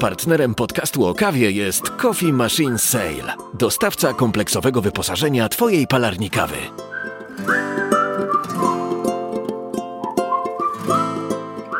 [0.00, 6.56] Partnerem podcastu o kawie jest Coffee Machine Sale, dostawca kompleksowego wyposażenia Twojej palarni kawy.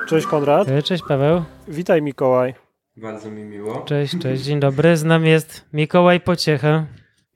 [0.09, 0.69] Cześć Konrad.
[0.69, 1.45] E, Cześć Paweł.
[1.69, 2.55] Witaj Mikołaj.
[2.97, 3.81] Bardzo mi miło.
[3.81, 4.97] Cześć, cześć, dzień dobry.
[4.97, 6.87] Z nami jest Mikołaj Pociecha.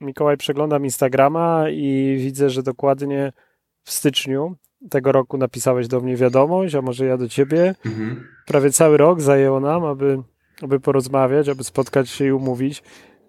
[0.01, 3.31] Mikołaj, przeglądam Instagrama i widzę, że dokładnie
[3.83, 4.55] w styczniu
[4.89, 7.75] tego roku napisałeś do mnie wiadomość, a może ja do ciebie.
[7.85, 8.27] Mhm.
[8.45, 10.19] Prawie cały rok zajęło nam, aby,
[10.61, 12.83] aby porozmawiać, aby spotkać się i umówić.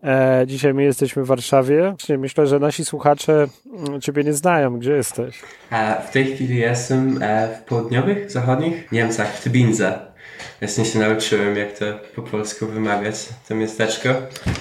[0.04, 1.90] E, dzisiaj my jesteśmy w Warszawie.
[1.90, 3.46] Właśnie Myślę, że nasi słuchacze
[3.88, 4.78] mm, ciebie nie znają.
[4.78, 5.42] Gdzie jesteś?
[5.70, 10.13] E, w tej chwili jestem e, w południowych, zachodnich Niemcach, w Tybinze.
[10.60, 11.84] Właśnie się nauczyłem, jak to
[12.16, 13.14] po polsku wymawiać,
[13.48, 14.08] to miasteczko.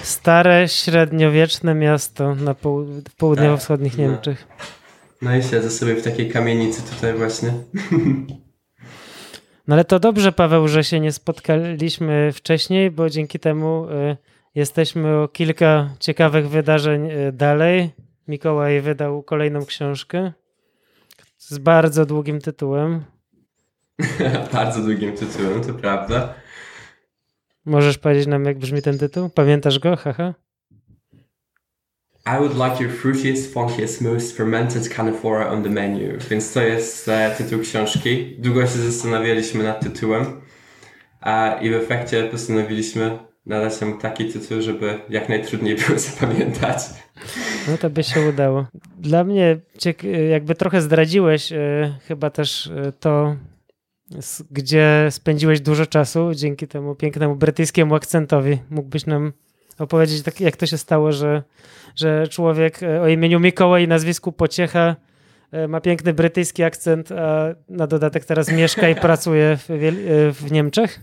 [0.02, 4.10] Stare, średniowieczne miasto na poł w południowo-wschodnich Tak, no.
[4.10, 4.46] Niemczech.
[5.22, 7.52] No i siedzę sobie w takiej kamienicy tutaj właśnie.
[9.68, 14.16] No ale to dobrze, Paweł, że się nie spotkaliśmy wcześniej, bo dzięki temu y,
[14.54, 17.90] jesteśmy o kilka ciekawych wydarzeń y, dalej.
[18.28, 20.32] Mikołaj wydał kolejną książkę
[21.38, 23.04] z bardzo długim tytułem.
[24.52, 26.34] Bardzo długim tytułem, to prawda.
[27.64, 29.30] Możesz powiedzieć nam, jak brzmi ten tytuł?
[29.30, 29.96] Pamiętasz go?
[29.96, 30.34] Haha.
[32.26, 36.18] I would like your fruitiest, funkiest, most fermented canifora on the menu.
[36.30, 38.36] Więc to jest e, tytuł książki.
[38.38, 40.40] Długo się zastanawialiśmy nad tytułem
[41.20, 46.78] a, i w efekcie postanowiliśmy nadać mu taki tytuł, żeby jak najtrudniej było zapamiętać.
[47.68, 48.66] No to by się udało.
[48.98, 53.36] Dla mnie ciek- jakby trochę zdradziłeś e, chyba też e, to,
[54.50, 58.58] gdzie spędziłeś dużo czasu dzięki temu pięknemu brytyjskiemu akcentowi.
[58.70, 59.32] Mógłbyś nam
[59.78, 61.42] opowiedzieć, tak, jak to się stało, że,
[61.96, 64.96] że człowiek e, o imieniu Mikołaj i nazwisku Pociecha
[65.52, 70.52] e, ma piękny brytyjski akcent, a na dodatek teraz mieszka i pracuje w, e, w
[70.52, 71.00] Niemczech?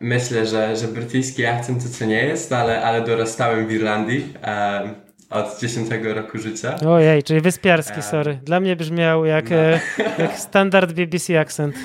[0.00, 4.94] Myślę, że, że brytyjski akcent to co nie jest, ale, ale dorastałem w Irlandii em,
[5.34, 6.76] od 10 roku życia.
[6.88, 8.38] Ojej, czyli wyspiarski, E, sorry.
[8.42, 9.56] Dla mnie brzmiał jak, no.
[9.56, 9.80] e,
[10.18, 11.76] jak standard BBC akcent.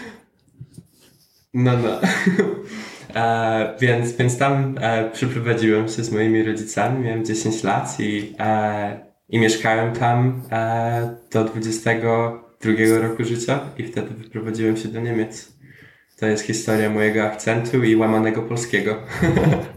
[1.54, 2.00] No, no.
[3.16, 9.00] E, więc, więc tam e, przyprowadziłem się z moimi rodzicami, miałem 10 lat i, e,
[9.30, 15.52] i mieszkałem tam e, do 22 roku życia i wtedy wyprowadziłem się do Niemiec.
[16.20, 18.98] To jest historia mojego akcentu i łamanego polskiego.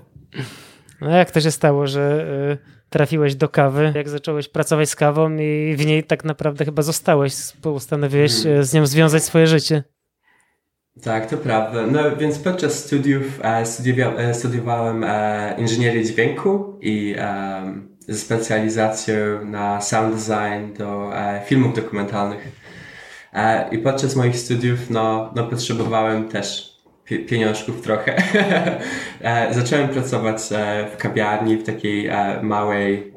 [1.01, 5.37] No jak to się stało, że y, trafiłeś do kawy, jak zacząłeś pracować z kawą
[5.39, 8.61] i w niej tak naprawdę chyba zostałeś, postanowiłeś Mhm.
[8.61, 9.83] y, z nią związać swoje życie.
[11.03, 11.87] Tak, to prawda.
[11.87, 17.75] No więc podczas studiów e, studiowa- e, studiowałem e, inżynierię dźwięku i e,
[18.09, 19.15] ze specjalizacją
[19.45, 22.49] na sound design do e, filmów dokumentalnych.
[23.33, 26.72] E, I podczas moich studiów no, no potrzebowałem też
[27.05, 28.17] pieniążków trochę.
[29.21, 33.13] e, zacząłem pracować e, w kawiarni w takiej e, małej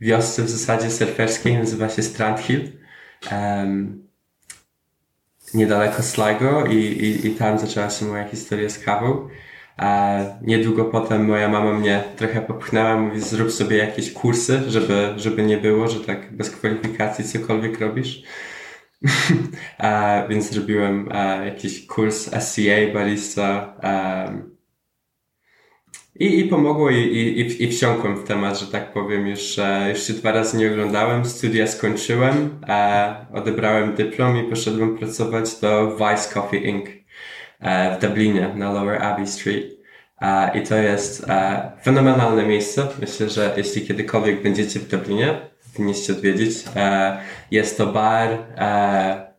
[0.00, 2.72] wiosce w zasadzie surferskiej, nazywa się Strand Hill.
[3.30, 4.02] Em,
[5.54, 9.28] niedaleko Sligo i, i, i tam zaczęła się moja historia z kawą.
[9.76, 15.42] A niedługo potem moja mama mnie trochę popchnęła, mówi zrób sobie jakieś kursy, żeby, żeby
[15.42, 18.22] nie było, że tak bez kwalifikacji cokolwiek robisz.
[19.78, 24.52] a, więc zrobiłem a, jakiś kurs SCA, barista um,
[26.14, 29.26] i, i pomogło i, i, i, wsiąkłem w temat, że tak powiem.
[29.26, 34.98] Już, e, już się dwa razy nie oglądałem, studia skończyłem, e, odebrałem dyplom i poszedłem
[34.98, 36.86] pracować do Vice Coffee Inc.
[37.62, 39.66] E, w Dublinie na Lower Abbey Street.
[40.20, 42.88] E, I to jest e, fenomenalne miejsce.
[43.00, 45.40] Myślę, że jeśli kiedykolwiek będziecie w Dublinie,
[45.76, 46.64] powinniście odwiedzić.
[46.76, 47.18] E,
[47.50, 49.32] jest to bar e,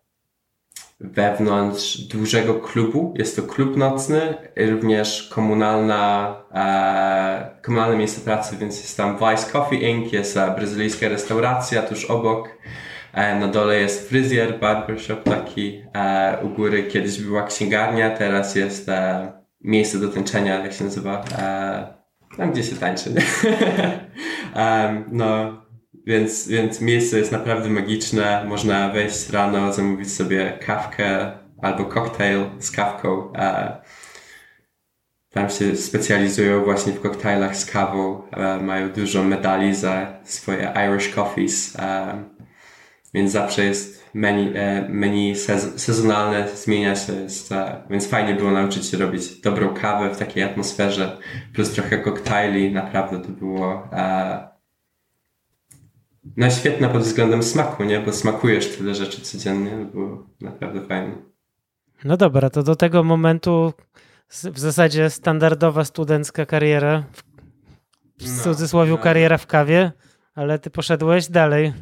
[0.99, 3.13] wewnątrz dużego klubu.
[3.17, 9.89] Jest to klub nocny, również komunalna, e, komunalne miejsce pracy, więc jest tam Vice Coffee
[9.89, 12.49] Inc., jest brazylijska restauracja tuż obok.
[13.39, 15.81] Na dole jest fryzjer, barbershop taki,
[16.43, 18.91] u góry kiedyś była księgarnia, teraz jest
[19.61, 21.23] miejsce do tańczenia, jak się nazywa,
[22.37, 23.13] tam gdzie się tańczy?
[24.55, 25.62] Em, no,
[26.05, 28.45] więc, więc miejsce jest naprawdę magiczne.
[28.47, 33.33] Można wejść rano, zamówić sobie kawkę albo koktajl z kawką.
[35.29, 38.21] Tam się specjalizują właśnie w koktajlach z kawą.
[38.61, 41.77] Mają dużo medali za swoje Irish coffees.
[43.13, 47.13] Więc zawsze jest menu, e, menu sez sezonalne, zmienia się,
[47.89, 51.17] więc fajnie było nauczyć się robić dobrą kawę w takiej atmosferze,
[51.53, 53.89] plus trochę koktajli, naprawdę to było
[56.37, 57.99] no świetna pod względem smaku, nie?
[57.99, 61.15] Bo smakujesz tyle rzeczy codziennie, było naprawdę fajne.
[62.05, 63.73] No dobra, to do tego momentu
[64.29, 67.03] w zasadzie standardowa studencka kariera,
[68.19, 68.97] w no, cudzysłowie no.
[68.97, 69.91] kariera w kawie,
[70.35, 71.73] ale ty poszedłeś dalej.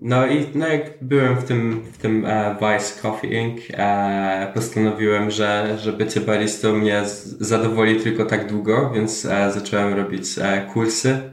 [0.00, 5.30] No i no jak byłem w tym, w tym uh, Vice Coffee Inc., uh, postanowiłem,
[5.30, 7.02] że, że bycie baristą mnie
[7.40, 10.26] zadowoli tylko tak długo, więc uh, zacząłem robić
[10.72, 11.32] kursy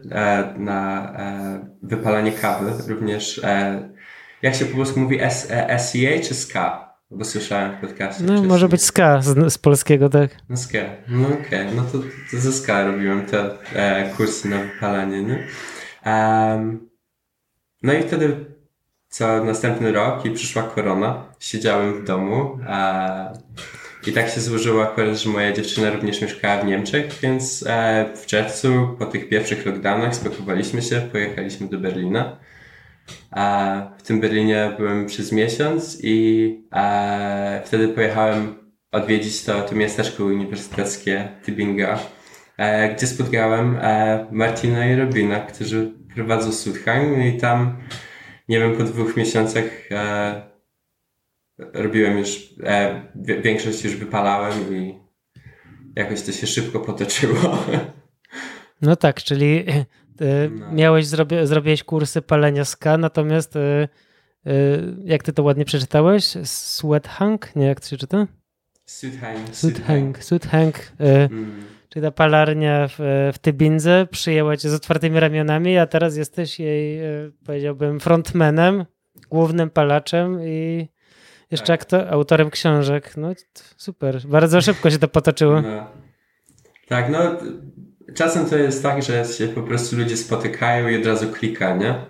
[0.58, 1.14] na
[1.84, 2.74] wypalanie kawy.
[2.88, 3.42] Również,
[4.42, 5.20] jak się po polsku mówi,
[5.78, 6.92] SEA czy SCA?
[7.12, 8.24] Bo słyszałem w podcastie.
[8.24, 10.32] No, może być SCA z, z, polskiego, tak?
[10.50, 10.78] No SCA,
[11.08, 11.76] no okej, okay.
[11.76, 11.98] no to,
[12.32, 13.50] to ze SCA robiłem te
[14.18, 15.48] kursy na wypalanie, nie?
[16.06, 16.91] Um,
[17.84, 18.46] no i wtedy
[19.10, 21.26] co następny rok i przyszła korona.
[21.40, 23.34] Siedziałem w domu a,
[24.08, 28.26] i tak się złożyło akurat, że moja dziewczyna również mieszkała w Niemczech, więc e, w
[28.26, 32.38] czerwcu po tych pierwszych lockdownach spakowaliśmy się, pojechaliśmy do Berlina.
[33.32, 38.56] A w tym Berlinie byłem przez miesiąc i e, wtedy pojechałem
[38.92, 42.00] odwiedzić to, to miasteczko uniwersyteckie Tübinga, e,
[42.96, 47.78] gdzie spotkałem e, Martina i Robina, którzy prowadzą Sudhang i tam
[48.50, 50.42] nie wiem, po dwóch miesiącach e,
[51.74, 53.02] robiłem już, e,
[53.42, 55.00] większość już wypalałem i
[55.96, 57.40] jakoś to się szybko potoczyło.
[58.82, 59.66] No tak, czyli
[60.22, 60.72] e, no.
[60.72, 63.60] miałeś, zrobi, zrobiłeś kursy palenia ska, natomiast e,
[64.46, 64.52] e,
[65.04, 66.26] jak ty to ładnie przeczytałeś?
[66.44, 67.56] Sweathang?
[67.56, 68.28] Nie, jak to się czyta?
[68.86, 69.56] Sudhang.
[69.56, 70.24] Sudhang.
[70.24, 70.92] Sudhang.
[71.00, 71.66] Mm.
[71.94, 72.96] Czyli ta palarnia w,
[73.34, 78.86] w Tybindze przyjęła cię z otwartymi ramionami, a teraz jesteś jej, e, powiedziałbym, frontmanem,
[79.30, 80.88] głównym palaczem i
[81.52, 81.80] jeszcze tak.
[81.80, 83.18] jak to, autorem książek.
[83.18, 83.34] No
[83.78, 85.62] super, bardzo szybko się to potoczyło.
[85.62, 85.88] No.
[86.88, 87.38] Tak, no
[88.14, 92.06] czasem to jest tak, że się po prostu ludzie spotykają i od razu klika, nie?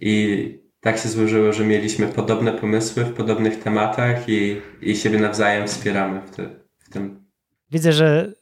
[0.00, 5.68] I tak się złożyło, że mieliśmy podobne pomysły w podobnych tematach i, i siebie nawzajem
[5.68, 7.24] wspieramy w, te, w tym.
[7.70, 8.32] Widzę, że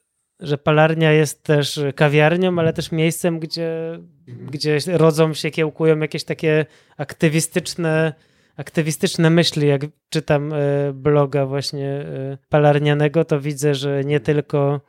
[0.42, 6.66] że palarnia jest też kawiarnią, ale też miejscem, gdzie, gdzie rodzą się, kiełkują jakieś takie
[6.96, 8.12] aktywistyczne,
[8.56, 9.68] aktywistyczne myśli.
[9.68, 10.56] Jak czytam e,
[10.92, 14.80] bloga właśnie e, palarnianego, to widzę, że nie tylko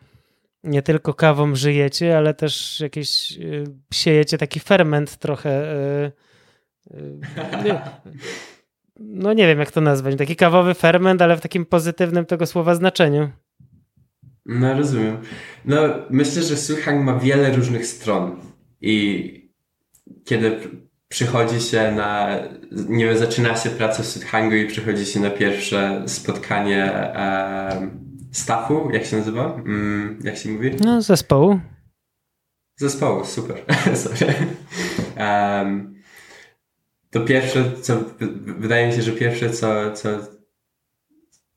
[0.63, 3.39] nie tylko kawą żyjecie, ale też jakieś e,
[3.93, 5.63] siejecie taki ferment trochę
[8.99, 12.75] no nie wiem jak to nazwać, taki kawowy ferment, ale w takim pozytywnym tego słowa
[12.75, 13.29] znaczeniu.
[14.45, 15.17] No rozumiem.
[15.65, 15.77] No
[16.09, 18.39] myślę, że Suchang ma wiele różnych stron
[18.81, 19.33] i
[20.25, 20.59] kiedy
[21.07, 22.39] przychodzi się na,
[22.71, 27.91] nie wiem, zaczyna się praca w Sudhangu i przychodzi się na pierwsze spotkanie e,
[28.31, 29.55] staffu, jak się nazywa?
[29.55, 30.71] Mm, jak się mówi?
[30.79, 31.59] No, zespołu.
[32.75, 33.63] Zespołu, super.
[34.03, 34.33] Sorry.
[35.17, 35.93] Um,
[37.11, 38.03] to pierwsze, co
[38.45, 40.09] wydaje mi się, że pierwsze, co, co,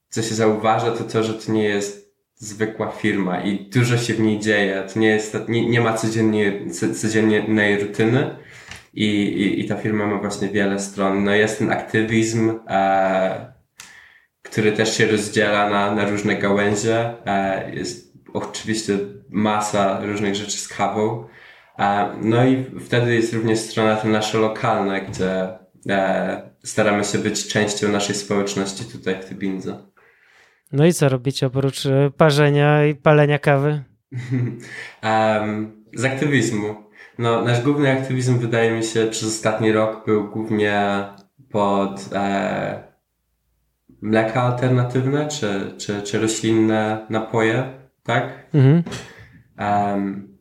[0.08, 2.05] co się zauważa, to to, że to nie jest
[2.36, 4.84] zwykła firma i dużo się w niej dzieje.
[4.94, 8.36] To nie jest, nie, nie ma codziennie, codziennej rutyny
[8.94, 11.24] i, i, i ta firma ma właśnie wiele stron.
[11.24, 13.52] No jest ten aktywizm, e,
[14.42, 17.26] który też się rozdziela na, na różne gałęzie.
[17.26, 18.98] E, jest oczywiście
[19.30, 21.28] masa różnych rzeczy z kawą.
[21.78, 25.48] E, no i wtedy jest również strona ta nasza lokalna, gdzie
[25.88, 29.78] e, staramy się być częścią naszej społeczności tutaj w Tybindze.
[30.72, 33.82] No i co robicie oprócz e, parzenia i palenia kawy?
[35.02, 36.74] um, z aktywizmu.
[37.18, 41.04] No, nasz główny aktywizm wydaje mi się przez ostatni rok był głównie
[41.50, 42.82] pod e,
[44.02, 47.64] mleka alternatywne czy, czy, czy roślinne napoje,
[48.02, 48.46] tak?
[48.54, 48.82] Mhm.
[49.58, 50.36] Um,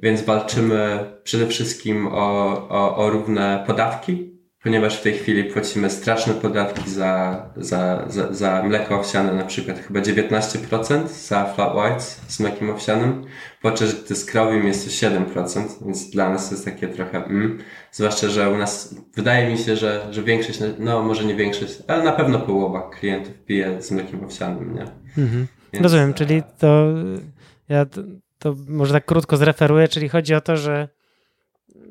[0.00, 4.29] więc walczymy przede wszystkim o, o, o równe podatki
[4.62, 9.78] ponieważ w tej chwili płacimy straszne podatki za, za, za, za mleko owsiane, na przykład
[9.78, 13.24] chyba 19% za flat whites z mlekiem owsianym,
[13.62, 17.58] podczas gdy z krowim jest to 7%, więc dla nas to jest takie trochę mm,
[17.92, 22.04] zwłaszcza, że u nas wydaje mi się, że, że większość, no może nie większość, ale
[22.04, 24.84] na pewno połowa klientów pije z mlekiem owsianym, nie?
[25.22, 25.46] Mhm.
[25.72, 26.86] Więc, Rozumiem, czyli e, to
[27.68, 28.00] ja to,
[28.38, 30.88] to może tak krótko zreferuję, czyli chodzi o to, że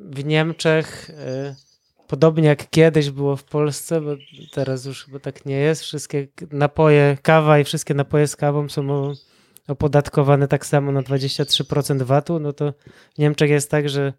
[0.01, 1.68] w Niemczech y
[2.09, 4.15] podobnie jak kiedyś było w Polsce, bo
[4.51, 5.81] teraz już chyba tak nie jest.
[5.81, 9.13] Wszystkie napoje, kawa i wszystkie napoje z kawą są
[9.67, 12.73] opodatkowane tak samo na 23% VAT-u, no to
[13.15, 14.13] w Niemczech jest tak, że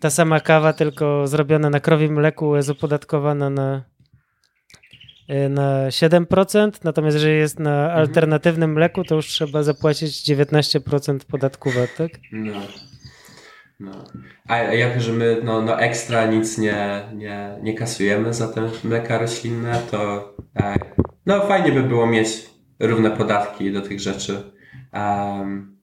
[0.00, 3.82] ta sama kawa, tylko zrobiona na krowim mleku jest opodatkowana na,
[5.28, 8.00] e, na 7%, natomiast jeżeli jest na mhm.
[8.00, 12.10] alternatywnym mleku, to już trzeba zapłacić 19% podatku VAT, tak?
[12.32, 12.52] No.
[13.82, 14.04] No.
[14.48, 19.18] A jako, że my no, no ekstra nic nie, nie, nie kasujemy za te mleka
[19.18, 20.74] roślinne, to e,
[21.26, 22.28] no fajnie by było mieć
[22.80, 24.52] równe podatki do tych rzeczy.
[24.92, 25.78] Um,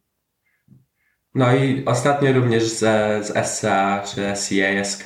[1.36, 2.80] no i ostatnio również z,
[3.28, 5.04] z SCA czy SCA, SK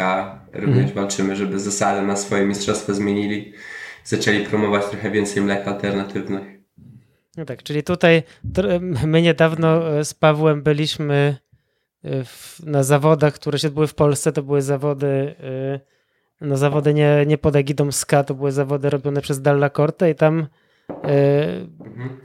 [0.54, 0.96] również mhm.
[0.96, 3.54] walczymy, żeby zasady na swoje mistrzostwo zmienili.
[4.04, 6.44] Zaczęli promować trochę więcej mlek alternatywnych.
[7.38, 8.24] No tak, czyli tutaj
[9.06, 11.43] my niedawno e, z Pawłem byliśmy
[12.04, 14.32] w, na zawodach, które się odbyły w Polsce.
[14.32, 15.80] To były zawody, e,
[16.42, 20.16] no zawody nie, nie pod egidą SKA, to były zawody robione przez Dalla Corte i
[20.16, 20.48] tam
[21.04, 22.20] mhm.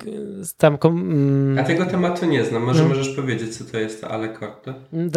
[0.56, 2.62] tam mm, A tego tematu nie znam.
[2.62, 2.88] Może no.
[2.88, 4.74] możesz powiedzieć, co to jest Alle Corte?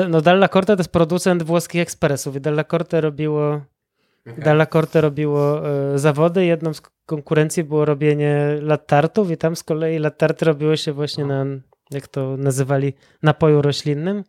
[0.10, 3.62] No Dalla Corte to jest producent włoskich ekspresów i Dalla Corte robiło
[4.22, 4.44] Okay.
[4.44, 6.46] Dalla Corte robiło e, zawody.
[6.46, 11.46] Jedną z konkurencji było robienie lattartów i tam z kolei lattarty robiło się właśnie na,
[11.92, 14.24] jak to nazywali, napoju roślinnym.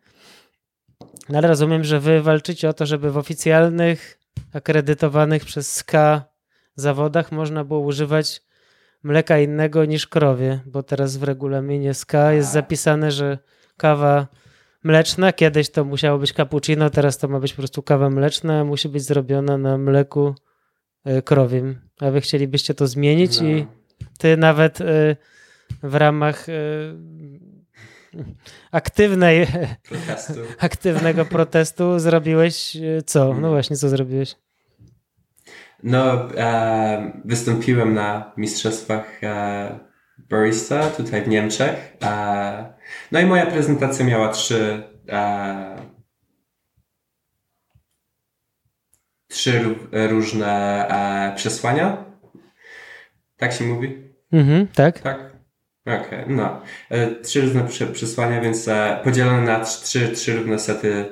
[1.29, 4.19] No ale rozumiem, że wy walczycie o to, żeby w oficjalnych,
[4.53, 6.25] akredytowanych przez SKA
[6.75, 8.43] zawodach można było używać
[9.03, 13.39] mleka innego niż krowie, bo teraz w regulaminie SKA jest zapisane, że
[13.77, 14.27] kawa
[14.85, 15.33] mleczna.
[15.33, 19.03] Kiedyś to musiało być cappuccino, teraz to ma być po prostu kawa mleczna, musi być
[19.03, 20.35] zrobiona na mleku
[21.05, 21.81] e, krowim.
[22.01, 23.49] A wy chcielibyście to zmienić no.
[23.49, 23.67] i
[24.19, 25.17] ty nawet e,
[25.83, 26.53] w ramach e,
[28.73, 29.47] aktywnej
[29.89, 30.33] protestu.
[30.59, 32.77] aktywnego protestu zrobiłeś
[33.07, 33.25] co?
[33.25, 33.53] No mhm.
[33.53, 34.37] właśnie, co zrobiłeś?
[35.83, 39.79] No, e, wystąpiłem na mistrzostwach e,
[40.19, 41.97] barista tutaj w Niemczech.
[42.03, 42.75] E,
[43.13, 45.77] no i moja prezentacja miała trzy, e,
[49.29, 52.05] trzy różne e, przesłania.
[53.37, 54.13] Tak się mówi?
[54.33, 55.01] Mhm, tak.
[55.01, 55.32] Tak.
[55.87, 56.61] Okej, okay, no.
[57.23, 58.69] Trzy różne przesłania, więc
[59.05, 61.05] podzielone na trzy, trzy równe sety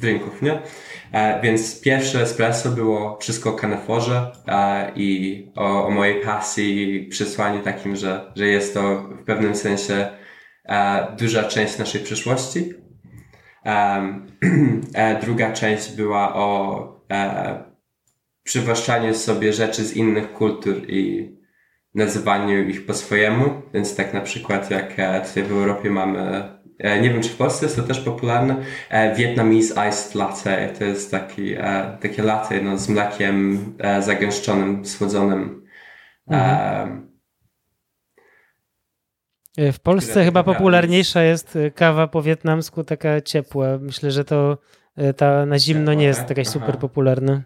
[0.00, 0.62] drinków, nie?
[1.12, 7.08] E, więc pierwsze espresso było wszystko o kaneforze e, i o, o, mojej pasji i
[7.08, 10.08] przesłaniu takim, że, że jest to w pewnym sensie
[10.64, 12.72] e, duża część naszej przyszłości.
[15.22, 16.80] druga część była o
[18.42, 21.30] przywłaszczaniu sobie rzeczy z innych kultur i
[21.96, 24.90] nazywaniu ich po swojemu, więc tak na przykład jak
[25.28, 26.42] tutaj w Europie mamy
[26.78, 28.56] E, nie wiem, czy w Polsce jest to też popularne.
[28.90, 33.64] E, Vietnamese Iced Latte to jest taki, e, takie latte no, z mlekiem
[34.00, 35.66] zagęszczonym, słodzonym.
[36.28, 37.16] Mhm.
[39.72, 43.78] W Polsce chyba popularniejsza jest kawa po wietnamsku, taka ciepła.
[43.80, 44.58] Myślę, że to
[45.16, 46.28] ta na zimno nie jest tak?
[46.28, 47.42] taka super popularna.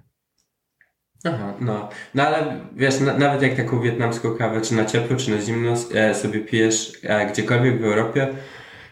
[1.24, 1.88] Aha, no.
[2.14, 5.74] No ale wiesz, na, nawet jak taką wietnamską kawę, czy na ciepło, czy na zimno
[6.14, 6.92] sobie pijesz
[7.32, 8.28] gdziekolwiek w Europie,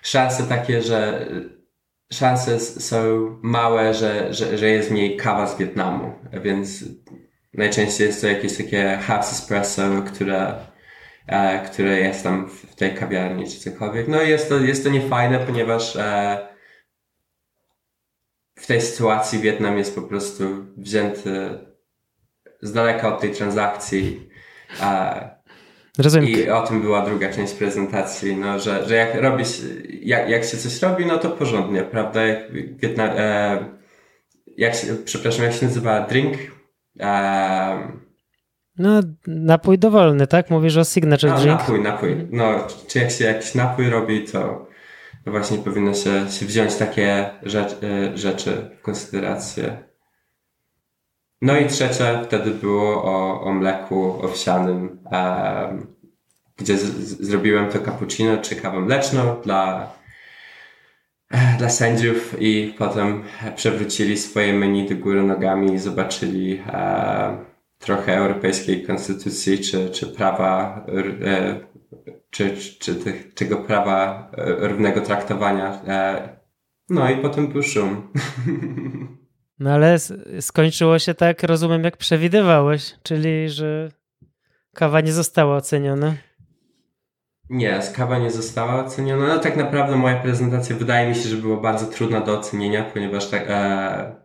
[0.03, 1.27] szanse takie, że
[2.13, 2.99] szanse są
[3.43, 6.85] małe, że, że, że jest w niej kawa z Wietnamu, więc
[7.55, 10.55] najczęściej jest to jakieś takie house espresso, które,
[11.27, 14.09] e, które jest tam w tej kawiarni czy cokolwiek.
[14.09, 16.49] No jest to, jest to niefajne, ponieważ e,
[18.55, 20.45] w tej sytuacji Wietnam jest po prostu
[20.77, 21.59] wzięty
[22.62, 24.29] z daleka od tej transakcji.
[25.99, 26.29] Rozumiem.
[26.29, 29.49] I o tym była druga część prezentacji, no, że, że jak robisz,
[30.03, 32.27] jak, jak się coś robi, no to porządnie, prawda?
[32.27, 32.38] Jak,
[32.99, 33.59] e,
[34.57, 36.35] jak się, przepraszam, jak się nazywa drink?
[37.00, 37.93] E,
[38.79, 40.50] no, napój dowolny, tak?
[40.50, 41.59] Mówisz o signature no, drink.
[41.59, 42.27] Napój, napój.
[42.31, 44.69] No, czy jak się jakiś napój robi, to,
[45.25, 49.88] to właśnie powinno się, się wziąć takie rzecz, e, rzeczy w konsyderację.
[51.42, 55.87] No i trzecie wtedy było o, o mleku owsianym, um,
[56.57, 59.92] gdzie z, z, zrobiłem to cappuccino czy kawę mleczną dla,
[61.59, 63.23] dla sędziów i potem
[63.57, 67.38] przewrócili swoje menu do góry nogami i zobaczyli e,
[67.78, 70.85] trochę europejskiej konstytucji czy, czy prawa
[71.25, 71.61] e,
[72.30, 75.83] czy, czy, czy tych, tego prawa e, równego traktowania.
[75.87, 76.28] E,
[76.90, 78.02] no i potem był szum.
[79.61, 79.97] No ale
[80.41, 83.91] skończyło się tak, rozumiem, jak przewidywałeś, czyli że
[84.75, 86.15] kawa nie została oceniona.
[87.50, 89.27] Nie, kawa nie została oceniona.
[89.27, 93.31] No tak naprawdę moja prezentacja wydaje mi się, że była bardzo trudna do ocenienia, ponieważ
[93.31, 94.17] tak, e,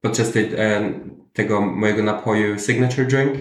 [0.00, 0.92] podczas tej, e,
[1.32, 3.34] tego mojego napoju Signature Drink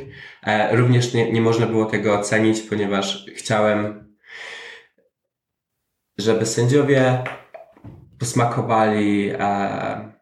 [0.44, 4.08] e, również nie, nie można było tego ocenić, ponieważ chciałem,
[6.18, 7.24] żeby sędziowie
[8.20, 10.17] posmakowali e,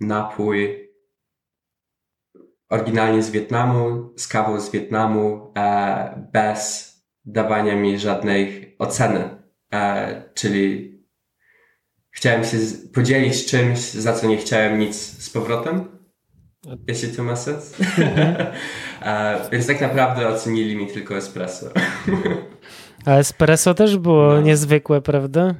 [0.00, 0.90] napój
[2.68, 6.90] oryginalnie z Wietnamu, z kawą z Wietnamu, e, bez
[7.24, 9.28] dawania mi żadnej oceny.
[9.72, 10.90] E, czyli
[12.10, 12.56] chciałem się
[12.94, 16.00] podzielić czymś, za co nie chciałem nic z powrotem.
[16.88, 17.76] Jeśli to ma sens.
[19.52, 21.66] Więc tak naprawdę ocenili mi tylko espresso.
[23.06, 24.40] A espresso też było no.
[24.40, 25.54] niezwykłe, prawda?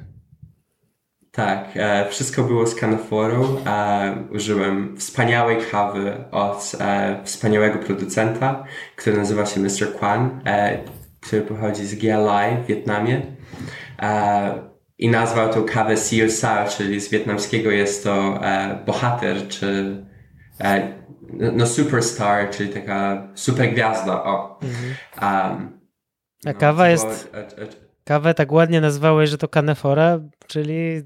[1.31, 3.57] Tak, e, wszystko było z kanoforu.
[3.65, 8.63] E, użyłem wspaniałej kawy od e, wspaniałego producenta,
[8.95, 9.93] który nazywa się Mr.
[9.99, 10.83] Quan, e,
[11.21, 12.17] który pochodzi z Gia
[12.63, 13.21] w Wietnamie.
[13.99, 19.95] E, I nazwał tą kawę Siu Sao, czyli z wietnamskiego jest to e, bohater, czy
[21.33, 24.23] no superstar, czyli taka super gwiazda.
[24.23, 24.59] O.
[24.61, 24.95] Mhm.
[25.21, 25.79] Um,
[26.45, 27.31] A no, kawa jest...
[28.03, 31.01] Kawę tak ładnie nazwałeś, że to kanefora, czyli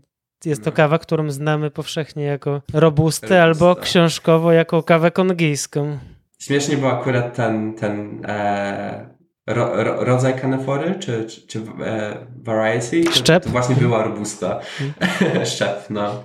[0.46, 0.76] jest to no.
[0.76, 5.98] kawa, którą znamy powszechnie jako robustę albo książkowo jako kawę kongijską.
[6.40, 9.10] Śmiesznie był akurat ten, ten e,
[9.48, 13.04] ro, ro, rodzaj kanefory, czy, czy, czy e, variety.
[13.12, 13.44] Szczep.
[13.44, 14.60] To właśnie była robusta.
[14.78, 15.46] Hmm.
[15.52, 16.24] Szczep, no.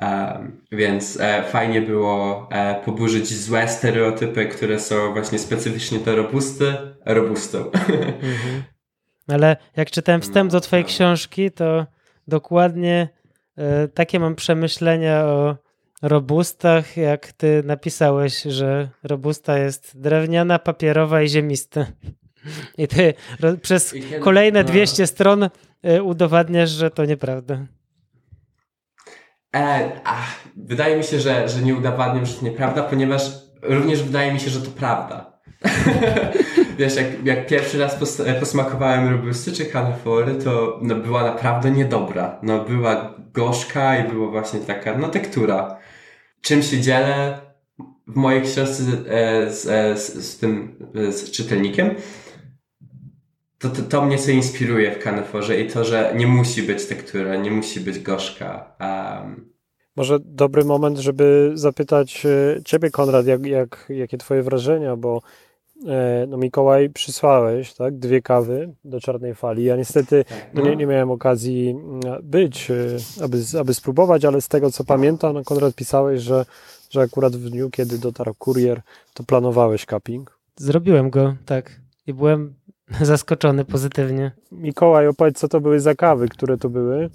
[0.00, 6.76] Um, więc e, fajnie było e, poburzyć złe stereotypy, które są właśnie specyficznie do robusty,
[7.06, 7.58] robustą.
[8.22, 8.62] Mhm.
[9.28, 11.86] Ale jak czytałem wstęp do twojej no, książki, to
[12.28, 13.23] dokładnie E,
[13.94, 15.56] takie mam przemyślenia o
[16.02, 21.86] robustach, jak ty napisałeś, że robusta jest drewniana, papierowa i ziemista.
[22.78, 23.14] I ty
[23.62, 25.06] przez kolejne 200 no.
[25.06, 25.48] stron
[25.82, 27.58] e, udowadniasz, że to nieprawda.
[29.56, 33.22] E, ach, wydaje mi się, że, że nie udowadniam, że to nieprawda, ponieważ
[33.62, 35.34] również wydaje mi się, że to prawda.
[36.78, 42.38] Wiesz, jak, jak pierwszy raz pos, posmakowałem robusty czy kalifory, to no, była naprawdę niedobra.
[42.42, 45.78] No, była gorzka i była właśnie taka, no, tektura.
[46.40, 47.40] Czym się dzielę
[48.06, 51.94] w mojej książce e, z, e, z, z, tym, z czytelnikiem,
[53.58, 57.36] to, to, to mnie co inspiruje w kaniforze i to, że nie musi być tektura,
[57.36, 58.76] nie musi być gorzka.
[58.80, 59.54] Um,
[59.96, 65.43] może dobry moment, żeby zapytać e, Ciebie, Konrad, jak, jak, jakie Twoje wrażenia, bo E,
[66.28, 69.64] no Mikołaj przysłałeś, tak, dwie kawy do Czarnej Fali.
[69.64, 70.62] Ja niestety tak, no.
[70.62, 72.74] No nie, nie miałem okazji mm, być, e,
[73.24, 76.44] aby, aby spróbować, ale z tego co pamiętam, no Konrad pisałeś, że,
[76.90, 78.80] że akurat w dniu, kiedy dotarł kurier,
[79.14, 80.38] to planowałeś cupping.
[80.56, 81.80] Zrobiłem go, tak.
[82.06, 82.54] I byłem
[83.00, 84.32] zaskoczony pozytywnie.
[84.52, 87.10] Mikołaj, opowiedz, co to były za kawy, które to były?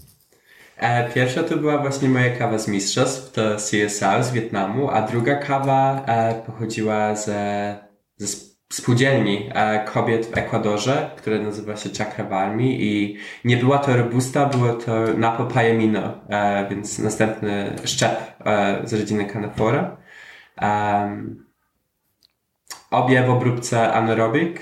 [0.77, 5.35] E, pierwsza to była właśnie moja kawa z mistrzostw, to CSR z Wietnamu, a druga
[5.35, 6.05] kawa
[6.45, 7.75] pochodziła ze,
[8.17, 14.45] ze spółdzielni e, kobiet w Ekwadorze, które nazywa się Chakrabarmi i nie była to robusta,
[14.45, 19.97] było to Napo Pajemino, e, więc następny szczep e, z rodziny Canafora.
[22.91, 24.57] Obie w obróbce anaerobic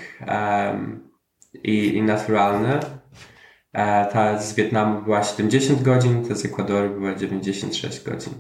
[1.54, 2.80] i, i naturalne.
[4.12, 8.34] Ta z Wietnamu była 70 godzin, ta z Ekwadoru była 96 godzin.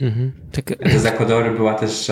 [0.00, 0.32] Mhm.
[0.52, 0.64] Tak.
[0.92, 2.10] Ta z Ekwadoru była też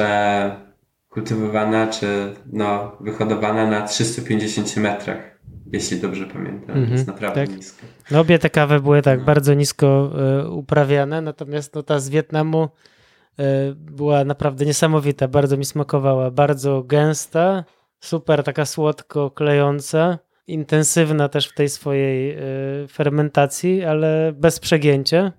[1.10, 5.40] kultywowana czy no, wyhodowana na 350 metrach,
[5.72, 7.56] jeśli dobrze pamiętam, mm -hmm, więc naprawdę tak.
[7.56, 7.86] nisko.
[8.10, 9.24] No obie te kawy były tak no.
[9.24, 10.12] bardzo nisko
[10.44, 13.44] y, uprawiane, natomiast no, ta z Wietnamu y,
[13.74, 17.64] była naprawdę niesamowita, bardzo mi smakowała, bardzo gęsta,
[18.00, 22.36] super taka słodko klejąca, intensywna też w tej swojej
[22.84, 25.32] y, fermentacji, ale bez przegięcia.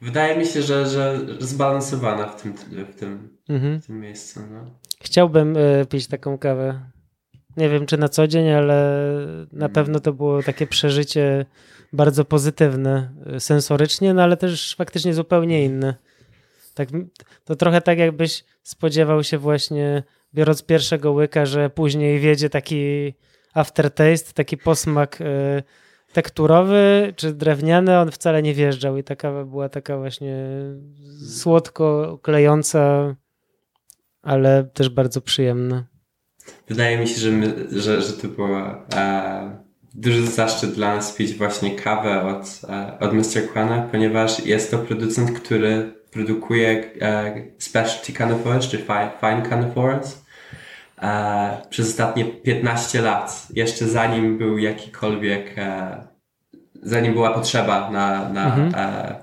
[0.00, 2.52] Wydaje mi się, że, że zbalansowana w tym,
[2.92, 3.80] w tym, mhm.
[3.80, 4.40] w tym miejscu.
[4.50, 4.87] No.
[5.02, 6.80] Chciałbym y, pić taką kawę.
[7.56, 9.02] Nie wiem, czy na co dzień, ale
[9.52, 9.72] na mhm.
[9.72, 11.46] pewno to było takie przeżycie
[11.92, 15.94] bardzo pozytywne y, sensorycznie, no ale też faktycznie zupełnie inne.
[16.74, 16.88] Tak,
[17.44, 20.02] to trochę tak, jakbyś spodziewał się właśnie,
[20.34, 23.14] biorąc pierwszego łyka, że później wiedzie taki
[23.54, 25.24] aftertaste, taki posmak y,
[26.12, 30.46] tekturowy czy drewniany, on wcale nie wjeżdżał i ta kawa była taka właśnie
[31.28, 33.14] słodko klejąca,
[34.28, 35.84] ale też bardzo przyjemna.
[36.68, 39.56] Wydaje mi się, że, my, że, że to była e,
[39.94, 43.48] duży zaszczyt dla nas pić właśnie kawę od, e, od Mr.
[43.50, 50.24] Kwana, ponieważ jest to producent, który produkuje e, specialty canifores, czy fine, fine canifores
[51.02, 56.06] e, przez ostatnie 15 lat, jeszcze zanim był jakikolwiek, e,
[56.82, 58.74] zanim była potrzeba na, na, mhm.
[58.74, 59.22] e,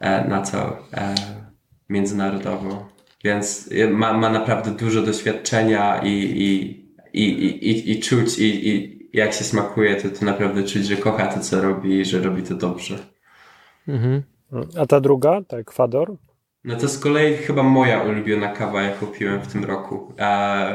[0.00, 0.78] e na to
[1.88, 2.91] międzynarodowo.
[3.24, 6.82] Więc ma, ma naprawdę dużo doświadczenia i, i,
[7.12, 11.26] i, i, i czuć i, i jak się smakuje, to, to naprawdę czuć, że kocha
[11.26, 12.98] to, co robi i że robi to dobrze.
[13.88, 14.22] Mhm.
[14.78, 16.16] A ta druga, ta Ekwador?
[16.64, 20.12] No to z kolei chyba moja ulubiona kawa, jaką piłem w tym roku.
[20.18, 20.66] A,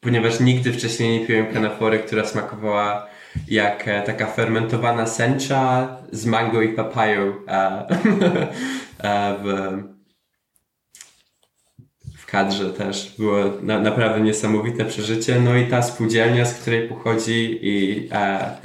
[0.00, 3.06] ponieważ nigdy wcześniej nie piłem kanafory, która smakowała
[3.48, 7.86] jak e, taka fermentowana sencha z mango i papają e,
[8.98, 9.93] e, w
[12.34, 13.14] kadrze też.
[13.18, 15.40] Było na, naprawdę niesamowite przeżycie.
[15.40, 18.56] No i ta spółdzielnia, z której pochodzi i e,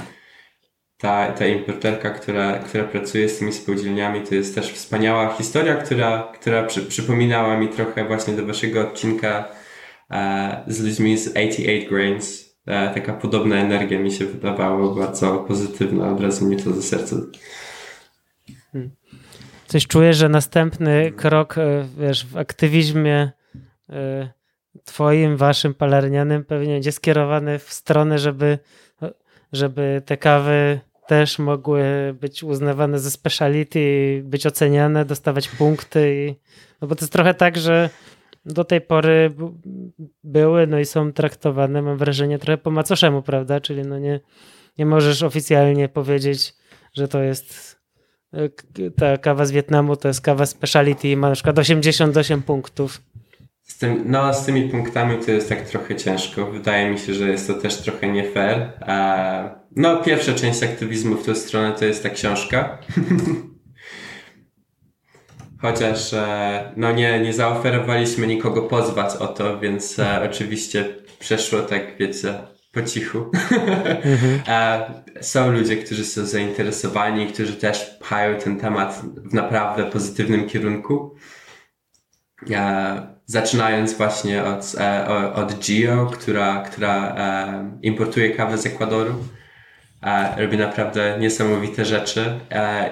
[0.97, 6.31] ta, ta importerka, która, która pracuje z tymi spółdzielniami, to jest też wspaniała historia, która,
[6.33, 9.45] która przy, przypominała mi trochę właśnie do waszego odcinka
[10.11, 12.55] e, z ludźmi z 88 Grains.
[12.67, 17.15] E, taka podobna energia mi się wydawała, bardzo pozytywna, od razu mi to ze serca.
[19.67, 23.38] Coś czuję, że następny krok e, wiesz, w aktywizmie
[24.85, 28.59] twoim, waszym, palernianym pewnie będzie skierowany w stronę, żeby,
[29.51, 31.83] żeby te kawy też mogły
[32.21, 36.25] być uznawane za speciality, być oceniane, dostawać punkty.
[36.27, 36.35] I,
[36.81, 37.89] no bo to jest trochę tak, że
[38.45, 39.33] do tej pory
[40.23, 43.59] były, no i są traktowane, mam wrażenie, trochę po macoszemu, prawda?
[43.59, 44.19] Czyli no nie,
[44.77, 46.53] nie możesz oficjalnie powiedzieć,
[46.93, 47.79] że to jest
[48.33, 48.49] e,
[48.97, 53.01] ta kawa z Wietnamu, to jest kawa speciality i ma na przykład 88 punktów.
[53.69, 56.45] Z, tym, no, z tymi punktami to jest tak trochę ciężko.
[56.45, 58.71] Wydaje mi się, że jest to też trochę nie fair.
[59.75, 62.69] No, pierwsza część aktywizmu w tę stronę to jest ta książka.
[65.61, 71.97] Chociaż e, no nie, nie zaoferowaliśmy nikogo pozwać o to, więc e, oczywiście przeszło tak,
[71.97, 72.33] wiecie,
[72.71, 73.25] po cichu.
[74.03, 74.41] Mhm.
[75.21, 81.15] Są ludzie, którzy są zainteresowani, którzy też pchają ten temat w naprawdę pozytywnym kierunku.
[83.29, 87.15] Zaczynając właśnie od, e, od Gio, która, która
[87.81, 89.13] importuje kawę z Ekwadoru
[90.37, 92.39] robi naprawdę niesamowite rzeczy.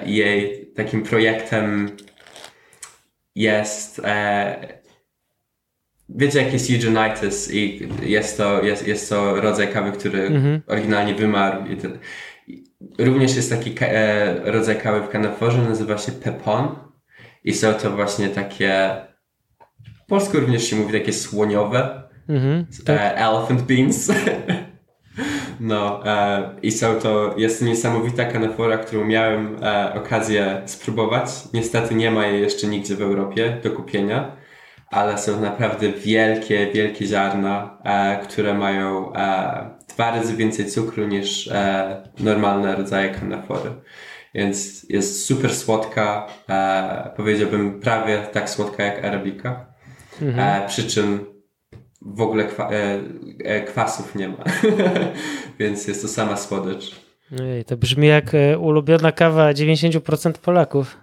[0.06, 1.90] Jej takim projektem
[3.34, 4.78] jest e,
[6.08, 10.62] wiecie jak jest Eugenitis i jest to, jest, jest to rodzaj kawy, który mhm.
[10.66, 11.64] oryginalnie wymarł.
[12.98, 16.68] Również jest taki e, rodzaj kawy w kanaforze, nazywa się pepon
[17.44, 18.90] i są to właśnie takie
[20.08, 22.96] polsku również się mówi takie słoniowe mhm, tak.
[22.96, 24.08] e, elephant beans
[25.60, 31.30] No e, i są to, jest niesamowita kanafora, którą miałem e, okazję spróbować.
[31.54, 34.36] Niestety nie ma jej jeszcze nigdzie w Europie do kupienia,
[34.90, 37.78] ale są naprawdę wielkie, wielkie ziarna,
[38.22, 39.12] które mają
[39.88, 41.50] dwa razy więcej cukru niż
[42.18, 43.70] normalne rodzaje kanafory.
[44.34, 49.67] Więc jest super słodka, e, powiedziałbym prawie tak słodka jak arabika.
[50.22, 50.68] Mhm.
[50.68, 51.24] przy czym
[52.02, 53.00] w ogóle kwa, e,
[53.44, 54.44] e, kwasów nie ma,
[55.58, 57.00] więc jest to sama słodycz.
[57.40, 60.96] Ej, to brzmi jak e, ulubiona kawa 90% Polaków.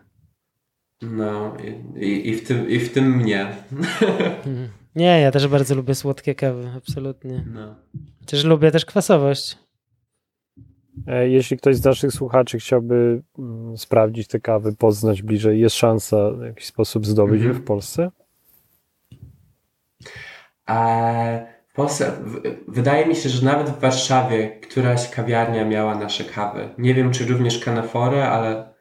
[1.02, 1.58] No
[1.96, 3.48] i, i, w, tym, i w tym mnie.
[3.72, 4.70] Mhm.
[4.96, 7.46] Nie, ja też bardzo lubię słodkie kawy, absolutnie.
[7.54, 7.76] No.
[8.20, 9.58] Chociaż lubię też kwasowość.
[11.08, 16.32] E, jeśli ktoś z naszych słuchaczy chciałby mm, sprawdzić te kawy, poznać bliżej, jest szansa
[16.32, 17.66] w jakiś sposób zdobyć je w mhm.
[17.66, 18.12] Polsce?
[21.68, 22.12] W Polsce,
[22.68, 26.70] wydaje mi się, że nawet w Warszawie któraś kawiarnia miała nasze kawy.
[26.78, 28.74] Nie wiem, czy również Kanaforę, ale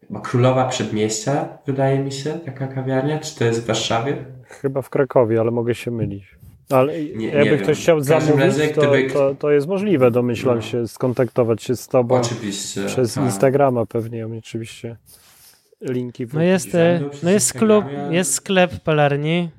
[0.00, 3.18] chyba Królowa Przedmieścia, wydaje mi się, taka kawiarnia.
[3.18, 4.16] Czy to jest w Warszawie?
[4.42, 6.24] Chyba w Krakowie, ale mogę się mylić.
[6.70, 9.10] Ale nie, jakby nie ktoś chciał zamówić, razie, to, gdyby...
[9.10, 10.62] to, to, jest możliwe, domyślam no.
[10.62, 12.14] się, skontaktować się z tobą.
[12.14, 12.84] Oczywiście.
[12.86, 13.24] Przez tak.
[13.24, 14.96] Instagrama pewnie, oczywiście
[15.80, 16.26] linki.
[16.32, 19.50] No jest, e, no jest, klub, jest sklep palarni,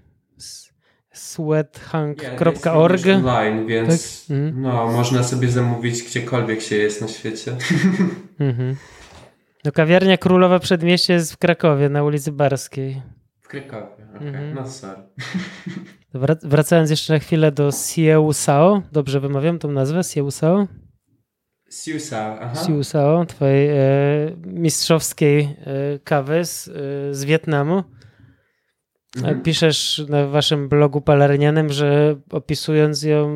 [1.18, 3.08] sweathang.org.
[3.08, 4.38] online, więc tak?
[4.38, 4.62] mhm.
[4.62, 7.56] no, można sobie zamówić gdziekolwiek się jest na świecie.
[8.40, 8.76] Mhm.
[9.66, 13.02] No kawiarnia Królowa Przedmieście jest w Krakowie, na ulicy Barskiej.
[13.42, 14.40] W Krakowie, okej, okay.
[14.40, 14.56] mhm.
[14.56, 15.02] no sorry.
[16.44, 20.04] Wracając jeszcze na chwilę do Sieusao, dobrze wymawiam tą nazwę?
[20.04, 20.68] Sieusao?
[21.72, 22.66] Siusao, aha.
[22.66, 23.78] Siusao, twojej e,
[24.46, 26.72] mistrzowskiej e, kawy z, e,
[27.14, 27.84] z Wietnamu.
[29.18, 29.42] Mhm.
[29.42, 33.30] Piszesz na waszym blogu palernianym, że opisując ją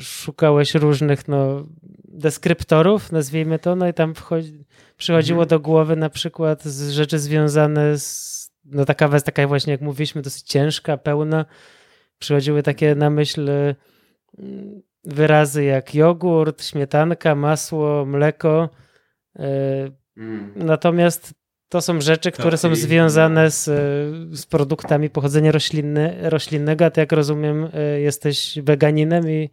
[0.00, 1.66] szukałeś różnych no,
[2.04, 4.64] deskryptorów, nazwijmy to, no i tam wchodzi,
[4.96, 5.48] przychodziło mhm.
[5.48, 10.22] do głowy na przykład z rzeczy związane z, no taka kawa taka właśnie, jak mówiliśmy,
[10.22, 11.44] dosyć ciężka, pełna.
[12.18, 13.50] Przychodziły takie na myśl
[14.38, 18.68] mm, wyrazy jak jogurt, śmietanka, masło, mleko.
[19.38, 19.48] E,
[20.16, 20.52] mm.
[20.56, 21.34] Natomiast
[21.72, 23.64] to są rzeczy, które są związane z,
[24.38, 25.52] z produktami pochodzenia
[26.22, 29.50] roślinnego, a ty jak rozumiem e, jesteś weganinem i...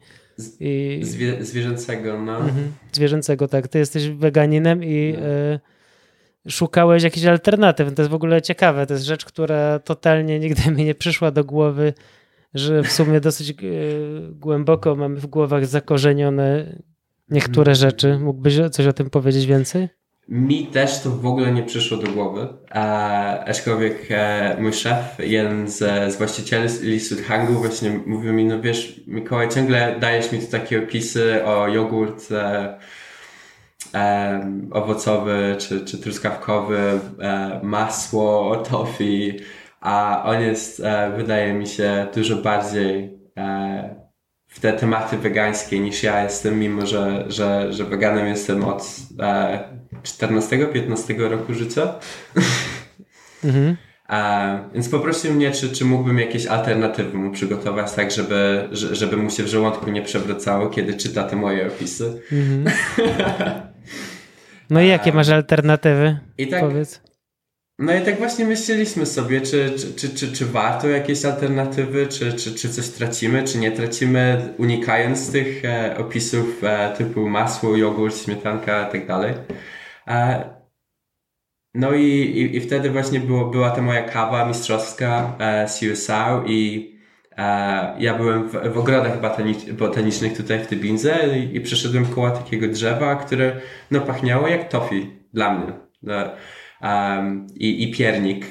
[0.59, 0.99] i...
[1.03, 2.37] Zwie, zwierzęcego, no.
[2.37, 3.67] Mhm, zwierzęcego, tak.
[3.67, 5.25] Ty jesteś weganinem i no.
[5.25, 5.59] e,
[6.49, 7.95] szukałeś jakichś alternatyw.
[7.95, 8.85] To jest w ogóle ciekawe.
[8.85, 11.93] To jest rzecz, która totalnie nigdy mi nie przyszła do głowy,
[12.53, 13.55] że w sumie dosyć e,
[14.31, 16.75] głęboko mamy w głowach zakorzenione
[17.29, 18.19] niektóre rzeczy.
[18.19, 19.98] Mógłbyś coś o tym powiedzieć więcej?
[20.31, 25.67] Mi też to w ogóle nie przyszło do głowy, a, aczkolwiek e, mój szef, jeden
[25.67, 25.77] z,
[26.13, 31.45] z właścicieli Sudhangu właśnie mówił mi, no wiesz Mikołaj, ciągle dajesz mi tu takie opisy
[31.45, 32.77] o jogurt e,
[33.93, 39.39] e, owocowy czy, czy truskawkowy, e, masło, tofi,
[39.81, 43.95] a on jest, e, wydaje mi się, dużo bardziej e,
[44.47, 48.83] w te tematy wegańskie niż ja jestem, mimo że, że, że weganem jestem od
[49.19, 51.93] e, 14-15 roku życia.
[53.43, 53.77] Mhm.
[54.09, 59.29] E, więc poprosił mnie, czy, czy mógłbym jakieś alternatywy mu przygotować, tak żeby, żeby mu
[59.29, 62.21] się w żołądku nie przewracało, kiedy czyta te moje opisy.
[62.31, 62.65] Mhm.
[64.69, 66.19] No i jakie masz alternatywy?
[66.37, 67.01] I tak, Powiedz.
[67.79, 72.33] No i tak właśnie myśleliśmy sobie, czy, czy, czy, czy, czy warto jakieś alternatywy, czy,
[72.33, 78.23] czy, czy coś tracimy, czy nie tracimy, unikając tych e, opisów e, typu masło, jogurt,
[78.23, 79.07] śmietanka i tak
[81.73, 86.43] no i, i, i, wtedy właśnie było, była ta moja kawa mistrzowska e, z USA
[86.47, 86.91] i
[87.37, 89.21] e, ja byłem w, w ogrodach
[89.77, 93.51] botanicznych tutaj w Tybinze i, i przeszedłem koło takiego drzewa, które
[93.91, 95.73] no pachniało jak tofi dla mnie.
[96.81, 98.45] Um, i, i piernik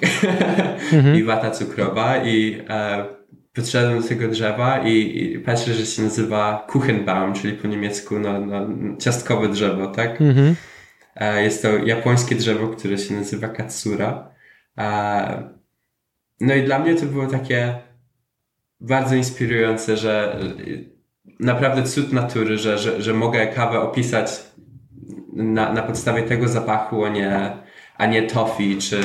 [0.93, 1.17] mhm.
[1.17, 3.05] i wata cukrowa i e,
[3.53, 8.41] podszedłem do tego drzewa i, i patrzę, że się nazywa Kuchenbaum, czyli po niemiecku no,
[8.41, 8.67] no,
[8.99, 10.21] ciastkowe drzewo, tak?
[10.21, 10.55] Mhm.
[11.37, 14.31] Jest to japońskie drzewo, które się nazywa Katsura.
[16.41, 17.75] No i dla mnie to było takie
[18.81, 20.41] bardzo inspirujące, że
[21.41, 24.31] naprawdę cud natury, że, że, że mogę kawę opisać
[25.33, 27.53] na, na podstawie tego zapachu, a nie,
[27.97, 29.01] a nie tofi czy,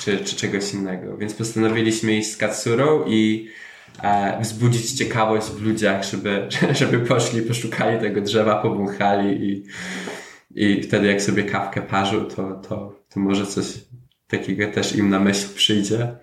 [0.00, 1.16] czy, czy czegoś innego.
[1.16, 3.48] Więc postanowiliśmy iść z Katsurą i
[4.02, 6.48] e, wzbudzić ciekawość w ludziach, żeby,
[6.80, 9.64] żeby poszli, poszukali tego drzewa, powąchali i,
[10.50, 13.66] i wtedy jak sobie kawkę parzą, to, to, to może coś
[14.26, 16.16] takiego też im na myśl przyjdzie.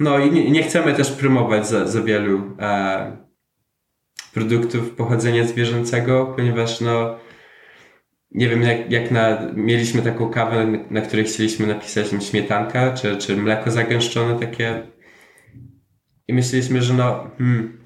[0.00, 3.16] No i nie, nie, chcemy też promować za, za wielu e,
[4.34, 7.18] produktów pochodzenia zwierzęcego, ponieważ no
[8.30, 13.16] nie wiem, jak, jak na, mieliśmy taką kawę, na, na której chcieliśmy napisać śmietanka, czy,
[13.16, 14.86] czy mleko zagęszczone takie
[16.28, 17.78] i myśleliśmy, że no hmm,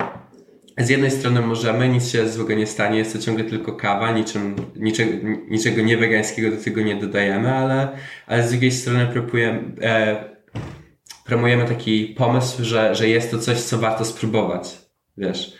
[0.79, 4.57] z jednej strony możemy, nic się złego nie stanie, jest to ciągle tylko kawa, niczym,
[4.77, 5.13] niczego,
[5.49, 7.89] niczego niewegańskiego do tego nie dodajemy, ale,
[8.27, 10.25] ale z drugiej strony promujemy, e,
[11.25, 14.79] promujemy taki pomysł, że, że jest to coś, co warto spróbować,
[15.17, 15.57] wiesz,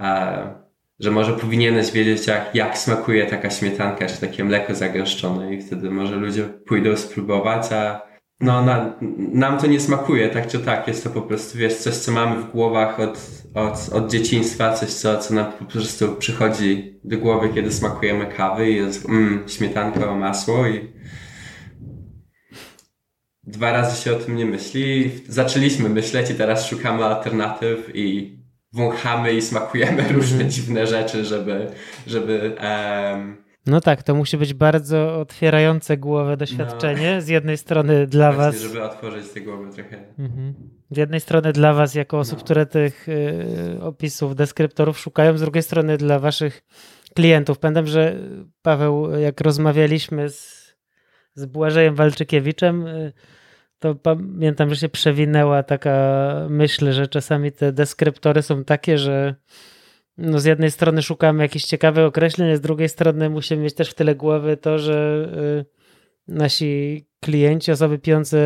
[0.00, 0.64] e,
[1.00, 5.90] że może powinieneś wiedzieć, jak, jak smakuje taka śmietanka, czy takie mleko zagęszczone i wtedy
[5.90, 8.03] może ludzie pójdą spróbować, a
[8.40, 8.96] no, na,
[9.32, 10.88] nam to nie smakuje, tak czy tak.
[10.88, 14.88] Jest to po prostu, wiesz, coś, co mamy w głowach od, od, od dzieciństwa, coś,
[14.88, 20.14] co, co nam po prostu przychodzi do głowy, kiedy smakujemy kawy i jest mm, śmietanka,
[20.14, 20.92] masło i
[23.42, 25.10] dwa razy się o tym nie myśli.
[25.28, 28.38] Zaczęliśmy myśleć i teraz szukamy alternatyw i
[28.72, 30.50] wąchamy i smakujemy różne mm.
[30.50, 31.70] dziwne rzeczy, żeby,
[32.06, 37.14] żeby um, no tak, to musi być bardzo otwierające głowę doświadczenie.
[37.14, 37.20] No.
[37.20, 38.62] Z jednej strony dla Właśnie, was.
[38.62, 40.04] żeby otworzyć te głowy trochę.
[40.18, 40.54] Mhm.
[40.90, 42.44] Z jednej strony dla was, jako osób, no.
[42.44, 46.64] które tych y, opisów, deskryptorów szukają, z drugiej strony dla waszych
[47.14, 47.58] klientów.
[47.58, 48.18] Pamiętam, że
[48.62, 50.64] Paweł, jak rozmawialiśmy z,
[51.34, 53.12] z Błażejem Walczykiewiczem, y,
[53.78, 55.96] to pamiętam, że się przewinęła taka
[56.50, 59.34] myśl, że czasami te deskryptory są takie, że
[60.18, 63.94] no z jednej strony szukamy jakichś ciekawych określeń, z drugiej strony musimy mieć też w
[63.94, 65.28] tyle głowy to, że
[65.60, 68.38] y, nasi klienci, osoby pijące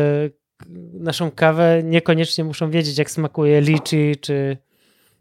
[0.93, 4.57] naszą kawę niekoniecznie muszą wiedzieć, jak smakuje liczy, czy,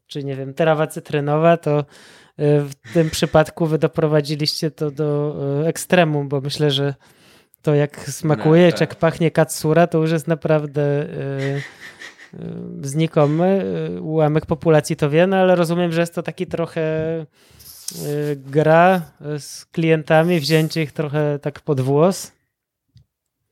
[0.07, 1.85] czy nie wiem, terawa cytrynowa, to y,
[2.39, 6.95] w tym przypadku wy doprowadziliście to do y, ekstremum, bo myślę, że
[7.63, 8.79] to jak smakuje, no, tak.
[8.79, 11.07] czy jak pachnie katsura, to już jest naprawdę
[12.83, 13.65] znikomy.
[14.03, 16.81] Ułamek populacji to wie, no ale rozumiem, że jest to taki trochę
[17.21, 19.03] y, gra
[19.39, 22.33] z klientami, wzięcie ich trochę tak pod włos.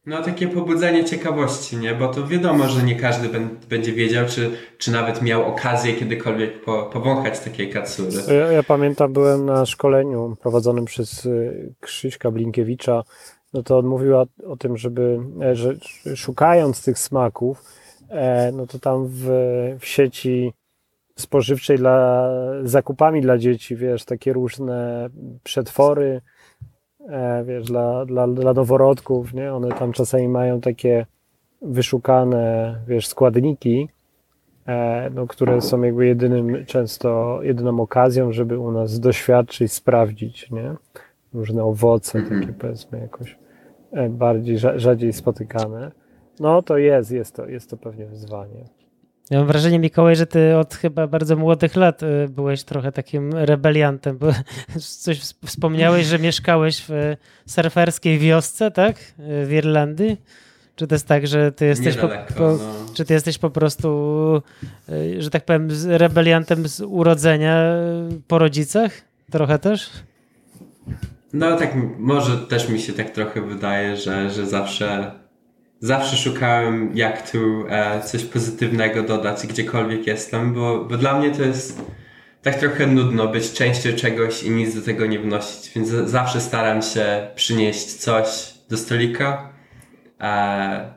[0.07, 1.95] No takie pobudzenie ciekawości, nie?
[1.95, 3.29] Bo to wiadomo, że nie każdy
[3.69, 8.11] będzie wiedział, czy, czy nawet miał okazję kiedykolwiek po, powąchać takiej katsury.
[8.29, 13.03] Ja, ja, pamiętam, byłem na szkoleniu prowadzonym przez y, Krzyśka Blinkiewicza,
[13.53, 15.75] no to on mówił o, o tym, żeby, e, że
[16.17, 17.63] szukając tych smaków,
[18.53, 19.27] no to tam w,
[19.79, 20.53] w sieci
[21.19, 22.29] spożywczej dla
[22.63, 25.09] zakupami dla dzieci, wiesz, takie różne
[25.45, 26.21] przetwory,
[27.09, 29.55] e, wiesz, dla, dla, dla noworodków, nie?
[29.55, 31.07] One tam czasami mają takie
[31.63, 33.89] wyszukane, wiesz, składniki
[34.67, 40.75] e, no, które są jakby jedynym, często jedyną okazją, żeby u nas doświadczyć, sprawdzić, nie?
[41.35, 42.41] Różne owoce, Mhm.
[42.41, 43.39] takie powiedzmy jakoś
[43.93, 45.93] e, bardziej, rza- rzadziej spotykane.
[46.41, 48.65] No to jest, jest to, jest to pewnie wyzwanie.
[49.31, 53.33] Ja mam wrażenie, Mikołaj, że ty od chyba bardzo młodych lat y, byłeś trochę takim
[53.35, 54.27] rebeliantem, bo
[55.03, 58.97] coś ws- wspomniałeś, że mieszkałeś w surferskiej wiosce, tak?
[59.43, 60.17] Y, W Irlandii.
[60.77, 62.59] Czy to jest tak, że ty jesteś po, Niedaleko, po, no.
[62.95, 63.89] czy ty jesteś po prostu,
[64.89, 67.63] y, że tak powiem, rebeliantem z urodzenia
[68.29, 68.93] po rodzicach?
[69.31, 69.91] Trochę też?
[71.33, 75.11] No tak, może też mi się tak trochę wydaje, że, że zawsze,
[75.81, 81.43] zawsze szukałem jak tu e, coś pozytywnego dodać gdziekolwiek jestem, bo, bo dla mnie to
[81.43, 81.81] jest
[82.43, 86.41] tak trochę nudno być częścią czegoś i nic do tego nie wnosić, więc za- zawsze
[86.41, 89.53] staram się przynieść coś do stolika,
[90.21, 90.95] e,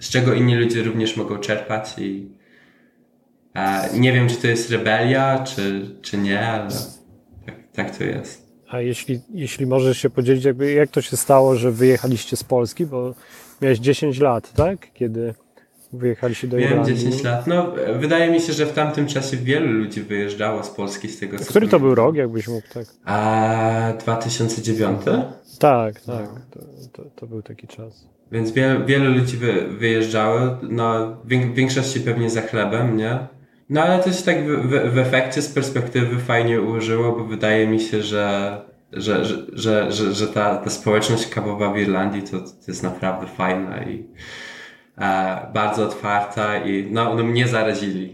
[0.00, 2.28] z czego inni ludzie również mogą czerpać i
[3.54, 6.68] e, nie wiem, czy to jest rebelia, czy, czy nie, ale
[7.46, 8.50] tak, tak to jest.
[8.68, 12.86] A jeśli, jeśli możesz się podzielić, jakby jak to się stało, że wyjechaliście z Polski,
[12.86, 13.14] bo
[13.62, 14.92] miałeś 10 lat, tak?
[14.92, 15.34] Kiedy
[15.92, 16.94] wyjechaliście do Miałem Irlandii.
[16.94, 17.46] 10 lat.
[17.46, 21.36] No, wydaje mi się, że w tamtym czasie wielu ludzi wyjeżdżało z Polski z tego
[21.48, 22.86] Który to był rok, jakbyś mógł tak?
[23.04, 25.00] A 2009?
[25.58, 26.28] Tak, tak.
[26.50, 26.60] To,
[26.92, 28.06] to, to był taki czas.
[28.32, 30.40] Więc wielu, wielu ludzi wy, wyjeżdżało.
[30.62, 33.18] No, w większości pewnie za chlebem, nie?
[33.70, 37.66] No ale to się tak w, w, w efekcie z perspektywy fajnie ułożyło, bo wydaje
[37.66, 38.56] mi się, że,
[38.92, 43.82] że, że, że, że, ta, ta społeczność kawowa w Irlandii to, to jest naprawdę fajna
[43.84, 44.06] i
[44.98, 48.12] e, bardzo otwarta i no, no mnie zarazili.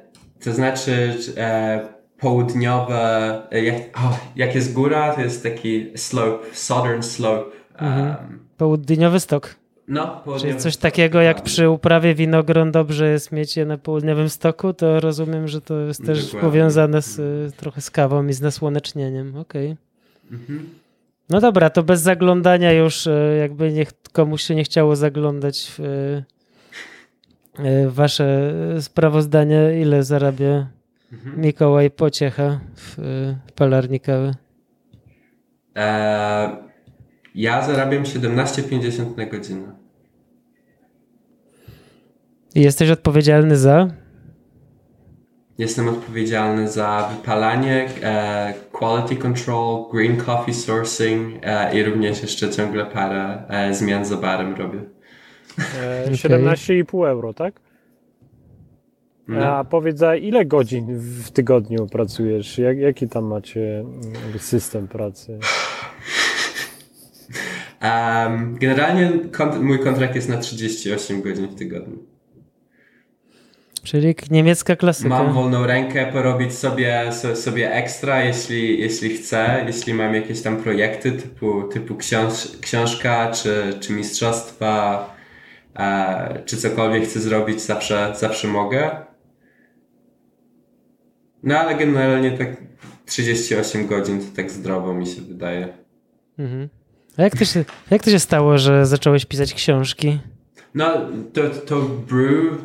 [0.45, 1.81] to znaczy e,
[2.19, 7.57] południowe, e, jak, o, jak jest góra, to jest taki slope, southern slope.
[7.79, 8.09] Mhm.
[8.09, 9.57] Um, Południowy stok.
[9.89, 14.73] No, Czyli coś takiego jak przy uprawie winogron dobrze jest mieć je na południowym stoku,
[14.73, 16.41] to rozumiem, że to jest też Dokładnie.
[16.51, 19.37] powiązane z, trochę z kawą i z nasłonecznieniem.
[19.37, 19.77] Okej.
[20.33, 20.69] Mhm.
[21.31, 25.81] No dobra, to bez zaglądania już y, jakby niech komuś się nie chciało zaglądać w
[25.81, 26.25] y,
[27.65, 30.67] y, wasze sprawozdania, ile zarabia
[31.13, 31.41] Mhm.
[31.41, 34.35] Mikołaj Pociecha w y, palarni kawy.
[35.77, 36.57] E,
[37.37, 39.73] ja zarabiam 17,50 na godzinę.
[42.55, 43.89] I jesteś odpowiedzialny za?
[45.59, 52.87] Jestem odpowiedzialny za wypalanie, e, quality control, green coffee sourcing e, i również jeszcze ciągle
[52.87, 54.81] parę e, zmian za barem robię.
[55.79, 56.15] E, Okej.
[56.15, 57.61] 17,5 euro, tak?
[59.29, 59.47] No.
[59.47, 62.59] A powiedz, za ile godzin w tygodniu pracujesz?
[62.59, 65.39] Jak, jaki tam macie mm, system pracy?
[67.81, 71.99] Em, generalnie kont- mój kontrakt jest na 38 godzin w tygodniu.
[73.83, 75.09] Czyli niemiecka klasyka.
[75.09, 80.57] Mam wolną rękę porobić sobie, so, sobie ekstra, jeśli, jeśli chcę, jeśli mam jakieś tam
[80.57, 85.15] projekty typu, typu książ, książka czy, czy mistrzostwa,
[85.79, 88.91] e, czy cokolwiek chcę zrobić, zawsze, zawsze mogę.
[91.43, 92.49] No ale generalnie tak
[93.07, 95.69] 38 godzin to tak zdrowo mi się wydaje.
[96.39, 96.69] Mhm.
[97.19, 100.19] A jak to, się, jak to się stało, że zacząłeś pisać książki?
[100.75, 100.93] No,
[101.33, 102.59] to, to brew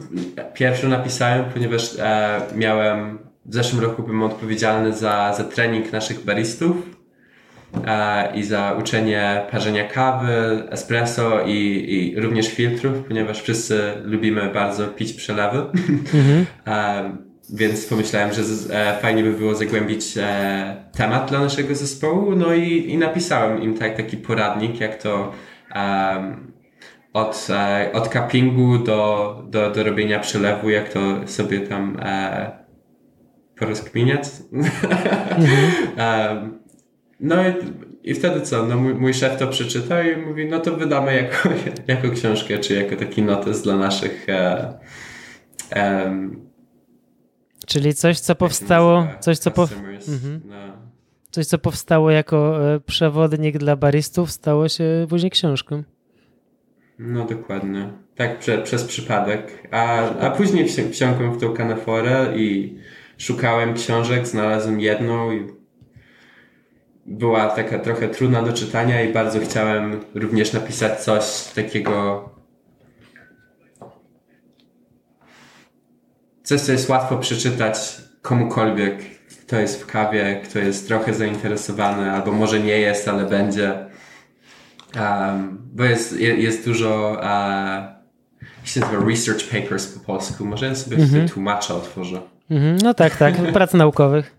[0.54, 6.76] pierwszy napisałem, ponieważ e, miałem, w zeszłym roku byłem odpowiedzialny za, za trening naszych baristów
[7.88, 14.88] e, i za uczenie parzenia kawy, espresso i, i również filtrów, ponieważ wszyscy lubimy bardzo
[14.88, 15.58] pić przelewy.
[16.14, 16.46] Mhm.
[16.68, 22.36] E, więc pomyślałem, że z, e, fajnie by było zagłębić e, temat dla naszego zespołu,
[22.36, 25.32] no i, i napisałem im tak, taki poradnik, jak to
[25.76, 26.52] em,
[27.14, 32.52] od, e, od cuppingu do, do, do robienia przelewu, jak to sobie tam e,
[33.60, 34.24] porozkminiać.
[34.54, 34.72] Mhm.
[37.20, 37.54] no i,
[38.04, 38.66] i wtedy co?
[38.66, 41.50] No mój, mój szef to przeczytał i mówi, no to wydamy jako,
[41.94, 44.28] jako książkę, czy jako taki notes dla naszych
[47.68, 49.62] Czyli coś, co powstało, coś, co, po,
[50.08, 50.42] mhm.
[51.32, 55.84] coś, co powstało jako e, przewodnik dla baristów, stało się później książką.
[57.00, 57.90] No dokładnie.
[58.16, 59.68] Tak prze, przez przypadek.
[59.72, 62.78] A, a później wsiąkłem w tą kanaforę i
[63.18, 65.48] szukałem książek, znalazłem jedną i
[67.06, 72.30] była taka trochę trudna do czytania i bardzo chciałem również napisać coś takiego
[76.44, 78.98] coś, co jest łatwo przeczytać komukolwiek,
[79.42, 83.86] kto jest w kawie, kto jest trochę zainteresowany, albo może nie jest, ale będzie.
[84.96, 88.02] Um, bo jest, jest dużo uh,
[88.58, 90.46] jak się nazywa research papers po polsku.
[90.46, 91.30] Może ja sobie -hmm.
[91.30, 92.22] tłumacza otworzę.
[92.52, 92.84] -hmm.
[92.84, 93.36] No tak, tak.
[93.54, 94.36] Prac naukowych.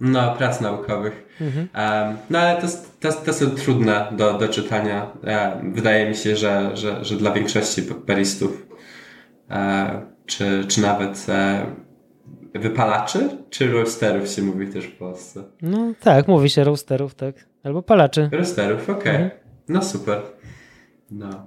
[0.00, 1.38] No, prac naukowych.
[1.40, 2.66] Um, no ale to,
[3.00, 5.10] to, to są trudne do, do czytania.
[5.24, 8.66] Um, wydaje mi się, że, że, że dla większości baristów
[9.50, 11.66] um, czy, czy nawet e,
[12.54, 15.44] wypalaczy, czy roasterów się mówi też w Polsce?
[15.62, 17.34] No tak, mówi się roasterów, tak.
[17.62, 18.28] Albo palaczy.
[18.32, 19.00] Roasterów, okej.
[19.00, 19.14] Okay.
[19.14, 19.30] Mhm.
[19.68, 20.22] No super.
[21.10, 21.46] No.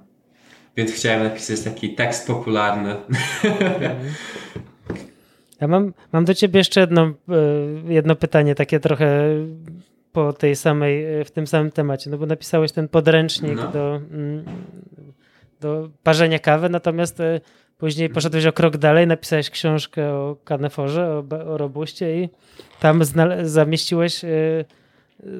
[0.78, 2.96] Więc chciałem napisać taki tekst popularny.
[5.62, 7.14] Ja mam, mam do ciebie jeszcze jedno, e,
[7.94, 9.30] jedno pytanie, takie trochę
[10.12, 13.72] po tej samej, w tym samym temacie, no bo napisałeś ten podręcznik no.
[13.72, 14.46] do, mm,
[15.60, 17.40] do parzenia kawy, natomiast e,
[17.80, 22.30] Później poszedłeś o krok dalej, napisałeś książkę o kaneforze, o, o robuście i
[22.80, 23.02] tam
[23.44, 24.66] zamieściłeś y,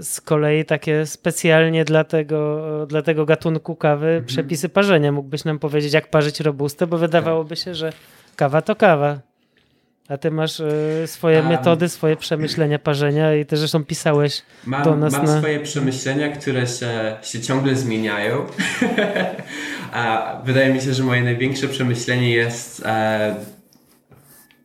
[0.02, 4.26] z kolei takie specjalnie dla tego, dla tego gatunku kawy mhm.
[4.26, 5.12] przepisy parzenia.
[5.12, 7.94] Mógłbyś nam powiedzieć, jak parzyć robustę, bo wydawałoby się, że
[8.36, 9.20] kawa to kawa.
[10.10, 14.96] A ty masz y, swoje metody, swoje przemyślenia parzenia i też zresztą pisałeś mam, do
[14.96, 15.38] nas mam na...
[15.38, 18.46] swoje przemyślenia, które się, się ciągle zmieniają.
[19.92, 23.36] A wydaje mi się, że moje największe przemyślenie jest e,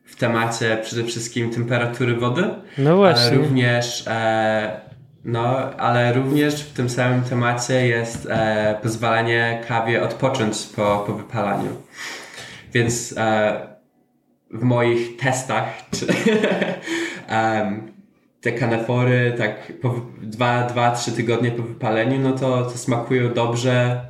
[0.04, 2.44] w temacie przede wszystkim temperatury wody.
[2.78, 3.26] No właśnie.
[3.26, 4.80] Ale również e,
[5.24, 11.70] no, ale również w tym samym temacie jest e, pozwalanie kawie odpocząć po, po wypalaniu.
[12.72, 13.73] Więc e,
[14.54, 16.06] w moich testach czy,
[17.36, 17.92] um,
[18.40, 24.00] te kanefory tak po dwa, dwa, trzy tygodnie po wypaleniu, no to, to smakują dobrze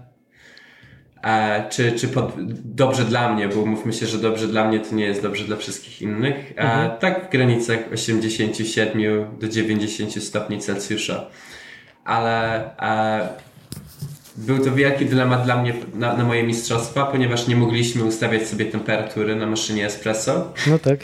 [1.22, 2.32] e, czy, czy pod,
[2.64, 5.56] dobrze dla mnie, bo mówmy się, że dobrze dla mnie to nie jest dobrze dla
[5.56, 6.52] wszystkich innych.
[6.56, 6.98] E, mhm.
[6.98, 9.02] Tak w granicach 87
[9.38, 11.26] do 90 stopni Celsjusza.
[12.04, 13.28] Ale e,
[14.36, 18.64] był to wielki dylemat dla mnie na, na moje mistrzostwa, ponieważ nie mogliśmy ustawiać sobie
[18.64, 20.52] temperatury na maszynie espresso.
[20.66, 21.00] No tak.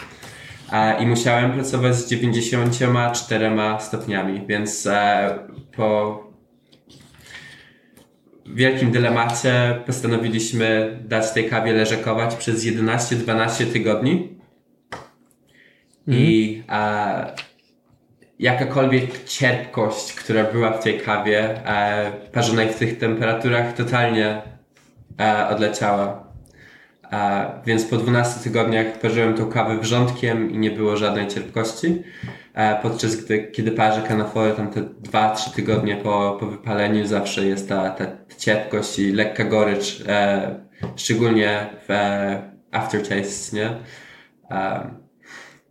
[1.00, 3.50] I musiałem pracować z 94
[3.80, 5.38] stopniami, więc e,
[5.76, 6.30] po
[8.46, 14.12] wielkim dylemacie postanowiliśmy dać tej kawie leżakować przez 11-12 tygodni.
[16.08, 16.20] Mm.
[16.20, 17.49] I e,
[18.40, 24.42] jakakolwiek cierpkość, która była w tej kawie e, parzonej w tych temperaturach totalnie
[25.20, 26.24] e, odleciała.
[27.12, 32.02] E, więc po 12 tygodniach parzyłem tą kawę wrzątkiem i nie było żadnej cierpkości.
[32.54, 37.68] E, podczas gdy, kiedy parzę kanafory, tam te 2-3 tygodnie po, po wypaleniu zawsze jest
[37.68, 38.06] ta, ta
[38.38, 40.54] cierpkość i lekka gorycz, e,
[40.96, 43.70] szczególnie w e, aftertaste, nie?
[44.50, 44.99] E,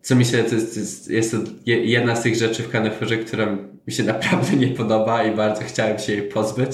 [0.01, 3.57] co mi się, to jest, jest, jest to jedna z tych rzeczy w Kaneforze, która
[3.87, 6.71] mi się naprawdę nie podoba i bardzo chciałem się jej pozbyć.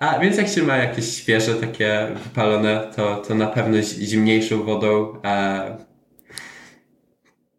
[0.00, 5.20] A więc jak się ma jakieś świeże, takie wypalone, to, to na pewno zimniejszą wodą.
[5.24, 5.76] E,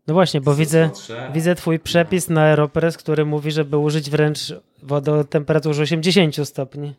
[0.07, 0.89] no właśnie, bo widzę,
[1.33, 4.39] widzę twój przepis na Aeropress, który mówi, żeby użyć wręcz
[4.83, 6.95] wodę o temperaturze 80 stopni.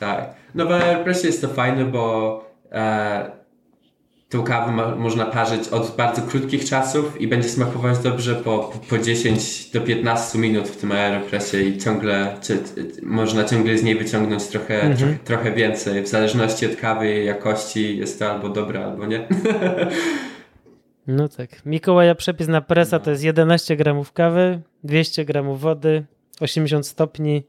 [0.00, 0.34] Tak.
[0.54, 3.41] No w Aeropressie jest to fajne, bo e,
[4.32, 8.98] tą kawę ma, można parzyć od bardzo krótkich czasów i będzie smakować dobrze po, po
[8.98, 12.58] 10 do 15 minut w tym aeropresie i ciągle czy,
[13.02, 14.96] można ciągle z niej wyciągnąć trochę, mhm.
[14.96, 16.02] trochę, trochę więcej.
[16.02, 19.28] W zależności od kawy i jakości jest to albo dobre, albo nie.
[21.06, 21.66] No tak.
[21.66, 23.04] Mikołaja przepis na presa no.
[23.04, 26.04] to jest 11 gramów kawy, 200 gramów wody,
[26.40, 27.42] 80 stopni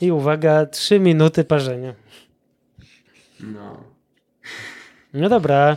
[0.00, 1.94] i uwaga, 3 minuty parzenia.
[3.40, 3.84] No.
[5.14, 5.76] No dobra.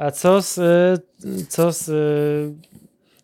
[0.00, 2.52] A co z, y, co z, y,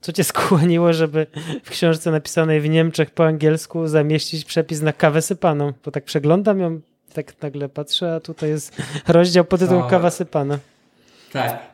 [0.00, 1.26] co cię skłoniło, żeby
[1.64, 5.72] w książce napisanej w Niemczech po angielsku zamieścić przepis na kawę sypaną?
[5.84, 6.80] Bo tak przeglądam ją
[7.12, 8.76] tak nagle patrzę, a tutaj jest
[9.08, 10.58] rozdział pod tytułem To- Kawa sypana.
[11.32, 11.58] Tak.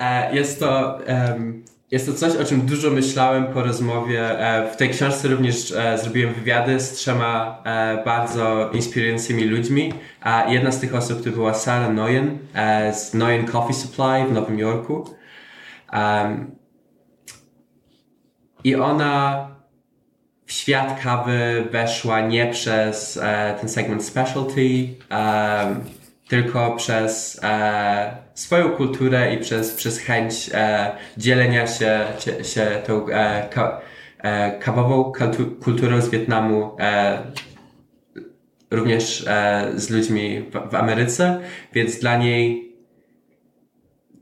[0.00, 1.00] E, jest to.
[1.06, 4.40] em, jest to coś, o czym dużo myślałem po rozmowie.
[4.40, 9.92] E, w tej książce również e, zrobiłem wywiady z trzema e, bardzo inspirującymi ludźmi.
[10.20, 12.38] A jedna z tych osób to była Sarah Noyen
[12.92, 15.10] z Noyen Coffee Supply w Nowym Jorku.
[18.64, 19.48] I ona
[20.46, 23.20] w świat kawy weszła nie przez
[23.60, 24.88] ten segment specialty,
[26.28, 33.08] tylko przez e, swoją kulturę i przez, przez chęć e, dzielenia się, się, się tą
[33.08, 33.80] e, ka,
[34.18, 37.18] e, kawową kultu- kulturą z Wietnamu e,
[38.70, 41.40] również e, z ludźmi w, w Ameryce,
[41.72, 42.68] więc dla niej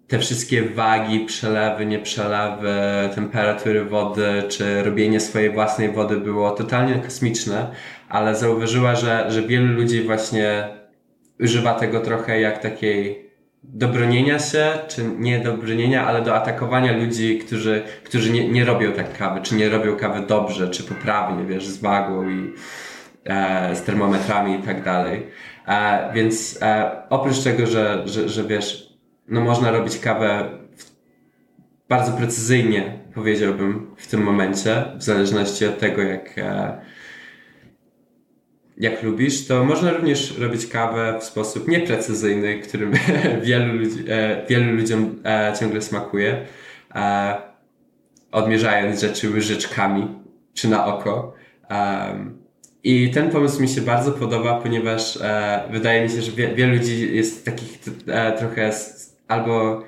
[0.08, 2.74] te wszystkie wagi, przelewy, nieprzelewy,
[3.14, 7.70] temperatury wody, czy robienie swojej własnej wody było totalnie kosmiczne,
[8.08, 10.68] ale zauważyła, że, że wielu ludzi właśnie
[11.40, 13.26] używa tego trochę jak takiej
[13.62, 18.64] do bronienia się, czy nie do bronienia, ale do atakowania ludzi, którzy, którzy nie, nie
[18.64, 22.52] robią tak kawy, czy nie robią kawy dobrze, czy poprawnie, wiesz, z wagą i
[23.24, 25.26] e, z termometrami i tak dalej.
[25.68, 28.88] E, więc e, oprócz tego, że, że, że wiesz,
[29.28, 30.48] no można robić kawę
[31.88, 36.80] bardzo precyzyjnie, powiedziałbym, w tym momencie, w zależności od tego, jak, e,
[38.76, 42.92] jak lubisz, to można również robić kawę w sposób nieprecyzyjny, którym
[43.42, 46.46] wielu, ludzi, e, wielu ludziom e, ciągle smakuje,
[46.94, 47.36] e,
[48.32, 50.08] odmierzając rzeczy łyżeczkami
[50.54, 51.34] czy na oko.
[52.84, 55.18] I ten pomysł mi się bardzo podoba, ponieważ
[55.70, 57.78] wydaje mi się, że wie, wielu ludzi jest takich
[58.38, 58.72] trochę
[59.28, 59.82] albo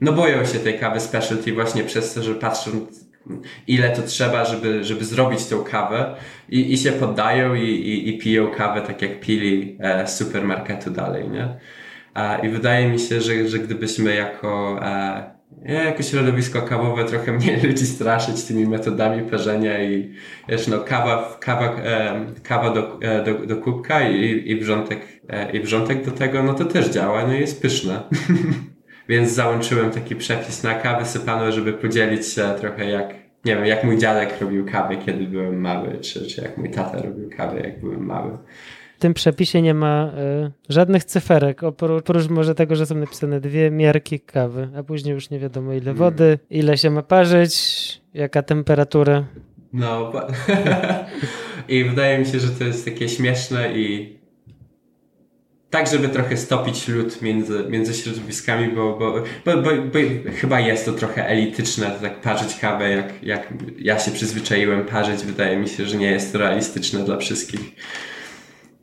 [0.00, 2.86] no boją się tej kawy specialty właśnie przez to, że patrzą
[3.66, 6.16] ile to trzeba, żeby, żeby zrobić tą kawę
[6.48, 10.90] i, i się poddają i, i, i piją kawę tak jak pili e, z supermarketu
[10.90, 11.48] dalej, nie?
[12.14, 17.60] A, I wydaje mi się, że, że gdybyśmy jako, e, jako środowisko kawowe trochę mniej
[17.66, 20.14] ludzi straszyć tymi metodami parzenia i
[20.48, 25.52] wiesz, no kawa, kawa, e, kawa do, e, do, do kubka i, i, wrzątek, e,
[25.52, 28.02] i wrzątek do tego, no to też działa, no i jest pyszne.
[29.08, 33.84] Więc załączyłem taki przepis na kawę sypaną, żeby podzielić się trochę jak, nie wiem, jak
[33.84, 37.80] mój dziadek robił kawę, kiedy byłem mały, czy, czy jak mój tata robił kawę, jak
[37.80, 38.38] byłem mały.
[38.96, 40.12] W tym przepisie nie ma
[40.46, 45.14] y, żadnych cyferek, oprócz, oprócz może tego, że są napisane dwie miarki kawy, a później
[45.14, 47.52] już nie wiadomo ile wody, ile się ma parzyć,
[48.14, 49.24] jaka temperatura.
[49.72, 50.12] No,
[51.68, 54.16] i wydaje mi się, że to jest takie śmieszne i
[55.70, 59.12] tak, żeby trochę stopić lód między, między środowiskami, bo, bo,
[59.44, 59.98] bo, bo, bo
[60.40, 63.48] chyba jest to trochę elityczne, to tak parzyć kawę, jak, jak
[63.78, 65.24] ja się przyzwyczaiłem parzyć.
[65.24, 67.60] Wydaje mi się, że nie jest to realistyczne dla wszystkich,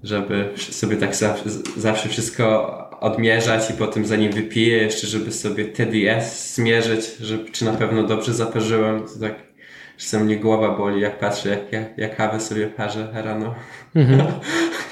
[0.03, 6.55] żeby sobie tak zawsze, zawsze wszystko odmierzać i potem zanim wypiję, jeszcze żeby sobie TDS
[6.55, 9.35] zmierzyć, że, czy na pewno dobrze zaparzyłem, to tak
[9.97, 13.55] czasem mnie głowa boli, jak patrzę, jak, jak, jak kawę sobie parzę rano.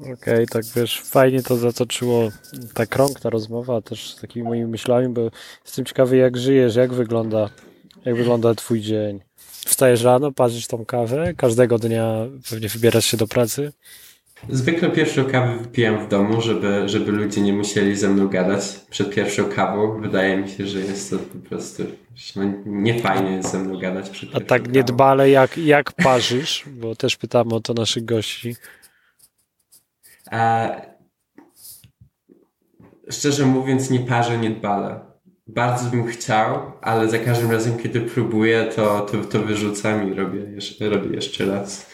[0.00, 2.28] Okej, tak wiesz, fajnie to zatoczyło
[2.74, 5.30] ta krąg, ta rozmowa też z takimi moimi myślami, bo
[5.64, 7.50] jestem ciekawy jak żyjesz, jak wygląda,
[8.04, 9.20] jak wygląda twój dzień.
[9.66, 12.14] Wstajesz rano, parzysz tą kawę, każdego dnia
[12.50, 13.72] pewnie wybierasz się do pracy.
[14.48, 19.14] Zwykle pierwszą kawę wypijam w domu, żeby, żeby ludzie nie musieli ze mną gadać przed
[19.14, 20.00] pierwszą kawą.
[20.00, 21.82] Wydaje mi się, że jest to po prostu
[22.36, 24.74] no, nie fajnie jest ze mną gadać przed A tak kawą.
[24.74, 28.56] niedbale jak, jak parzysz, bo też pytamy o to naszych gości.
[30.30, 30.70] A,
[33.10, 35.00] szczerze mówiąc, nie parzę niedbale.
[35.46, 40.40] Bardzo bym chciał, ale za każdym razem, kiedy próbuję, to, to, to wyrzucam i robię
[40.40, 41.90] jeszcze, robię jeszcze raz.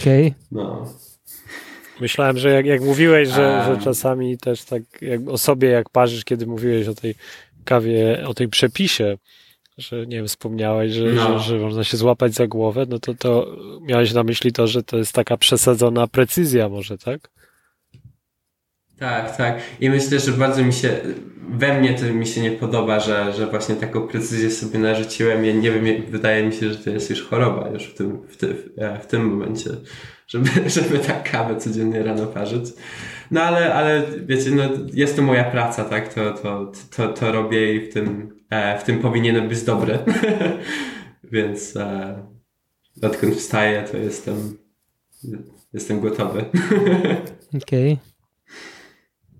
[0.00, 0.34] Okej.
[0.52, 0.86] No.
[2.00, 3.64] Myślałem, że jak, jak mówiłeś, że, A.
[3.64, 7.14] że czasami też tak jak o sobie jak parzysz, kiedy mówiłeś o tej
[7.64, 9.16] kawie, o tej przepisie,
[9.78, 11.38] że nie wiem, wspomniałeś, że, No.
[11.38, 14.82] że, że można się złapać za głowę, no to, to miałeś na myśli to, że
[14.82, 17.30] to jest taka przesadzona precyzja może, tak?
[18.98, 19.60] Tak, tak.
[19.80, 21.00] I myślę, że bardzo mi się,
[21.50, 25.44] we mnie to mi się nie podoba, że, że właśnie taką precyzję sobie narzuciłem.
[25.44, 28.36] Ja nie wiem, wydaje mi się, że to jest już choroba już w tym, w
[28.36, 28.56] tym,
[29.02, 29.70] w tym momencie,
[30.26, 30.50] żeby,
[30.80, 32.64] żeby tak kawę codziennie rano parzyć.
[33.30, 34.62] No ale, ale wiecie, no
[34.92, 36.14] jest to moja praca, tak?
[36.14, 38.33] To, to, to, to robię i w tym, e,
[38.78, 39.98] w tym powinienem być dobry.
[41.32, 42.26] Więc e,
[43.02, 44.58] odkąd wstaję, to jestem,
[45.72, 46.44] jestem gotowy.
[47.62, 47.98] Okej.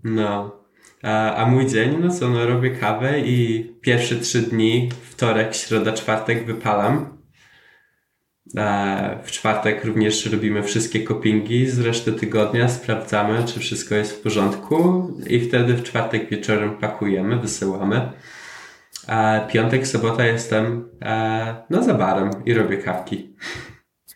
[0.05, 0.65] No.
[1.03, 5.93] A, a mój dzień, no co, no robię kawę i pierwsze trzy dni, wtorek, środa,
[5.93, 7.19] czwartek wypalam.
[8.57, 14.21] E, w czwartek również robimy wszystkie kopingi z reszty tygodnia, sprawdzamy, czy wszystko jest w
[14.21, 18.13] porządku i wtedy w czwartek wieczorem pakujemy, wysyłamy.
[19.07, 23.35] A piątek, sobota jestem e, no za barem i robię kawki.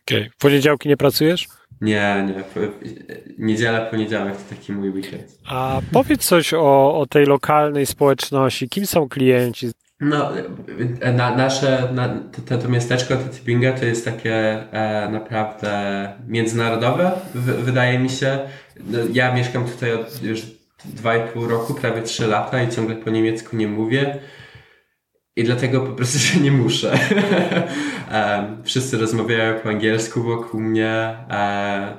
[0.02, 0.18] Okej.
[0.18, 0.30] Okay.
[0.30, 1.48] W poniedziałki nie pracujesz?
[1.80, 2.44] Nie, nie.
[3.38, 5.38] Niedziela, poniedziałek to taki mój weekend.
[5.46, 8.68] A powiedz coś o, o tej lokalnej społeczności.
[8.68, 9.70] Kim są klienci?
[10.00, 10.30] No,
[11.14, 12.08] na, nasze, na,
[12.46, 13.14] to, to miasteczko
[13.80, 14.34] to jest takie
[14.72, 18.38] e, naprawdę międzynarodowe, w, wydaje mi się.
[18.86, 20.40] No, ja mieszkam tutaj od już
[21.02, 24.18] 2,5 roku, prawie 3 lata i ciągle po niemiecku nie mówię.
[25.38, 26.98] I dlatego po prostu się nie muszę.
[28.64, 31.16] wszyscy rozmawiają po angielsku wokół mnie.
[31.30, 31.96] E,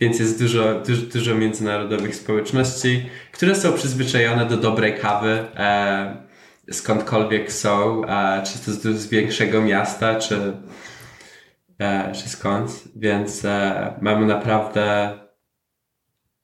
[0.00, 6.16] więc jest dużo, dużo, dużo międzynarodowych społeczności, które są przyzwyczajone do dobrej kawy, e,
[6.70, 10.52] skądkolwiek są, e, czy to z, z większego miasta, czy,
[12.12, 12.84] czy skąd.
[12.96, 13.42] Więc
[14.00, 15.14] mamy naprawdę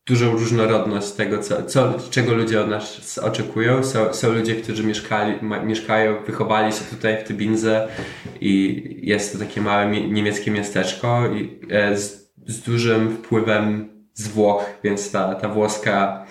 [0.06, 3.84] dużą różnorodność tego, co, co, czego ludzie od nas oczekują.
[3.84, 7.88] Są, są ludzie, którzy mieszkali, ma, mieszkają, wychowali się tutaj w Tybinze
[8.40, 14.64] i jest to takie małe niemieckie miasteczko i e, z, z dużym wpływem z Włoch,
[14.84, 16.26] więc ta, ta włoska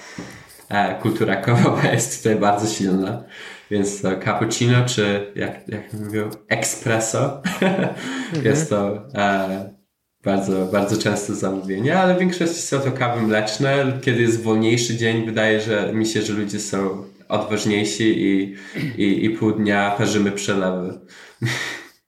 [0.69, 3.23] e, kultura kawowa jest tutaj bardzo silna.
[3.71, 7.41] Więc to cappuccino, czy jak, jak mówią, espresso,
[8.43, 9.78] jest to e,
[10.23, 13.99] bardzo, bardzo często zamówienie, ale w większości są to kawy mleczne.
[14.01, 18.55] Kiedy jest wolniejszy dzień, wydaje że mi się, że ludzie są odważniejsi i,
[18.97, 20.99] i, i pół dnia parzymy przelewy.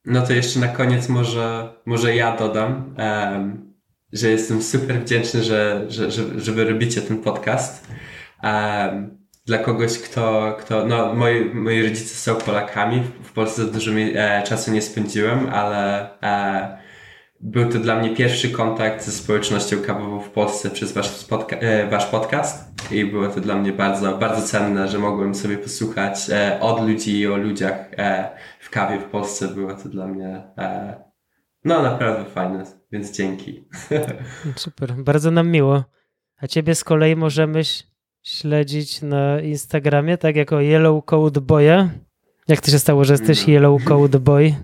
[0.04, 2.94] No to jeszcze na koniec może, może ja dodam.
[2.98, 3.72] Um,
[4.12, 7.86] że jestem super wdzięczny, że, że, że, że wy robicie ten podcast.
[8.42, 14.42] Um, dla kogoś, kto, kto no, moi, moi rodzice są Polakami, w Polsce dużo e,
[14.46, 16.81] czasu nie spędziłem, ale e,
[17.42, 21.90] był to dla mnie pierwszy kontakt ze społecznością kawową w Polsce przez wasz, podca e,
[21.90, 26.60] wasz podcast i było to dla mnie bardzo, bardzo cenne, że mogłem sobie posłuchać e,
[26.60, 28.30] od ludzi o ludziach e,
[28.60, 29.48] w kawie w Polsce.
[29.48, 30.42] Było to dla mnie
[31.64, 33.68] no naprawdę fajne, więc dzięki.
[34.56, 35.84] Super, bardzo nam miło.
[36.36, 37.62] A ciebie z kolei możemy
[38.22, 41.90] śledzić na Instagramie, tak jako Yellow Code Boya.
[42.48, 43.52] Jak to się stało, że jesteś no.
[43.52, 44.54] Yellow Code Boy?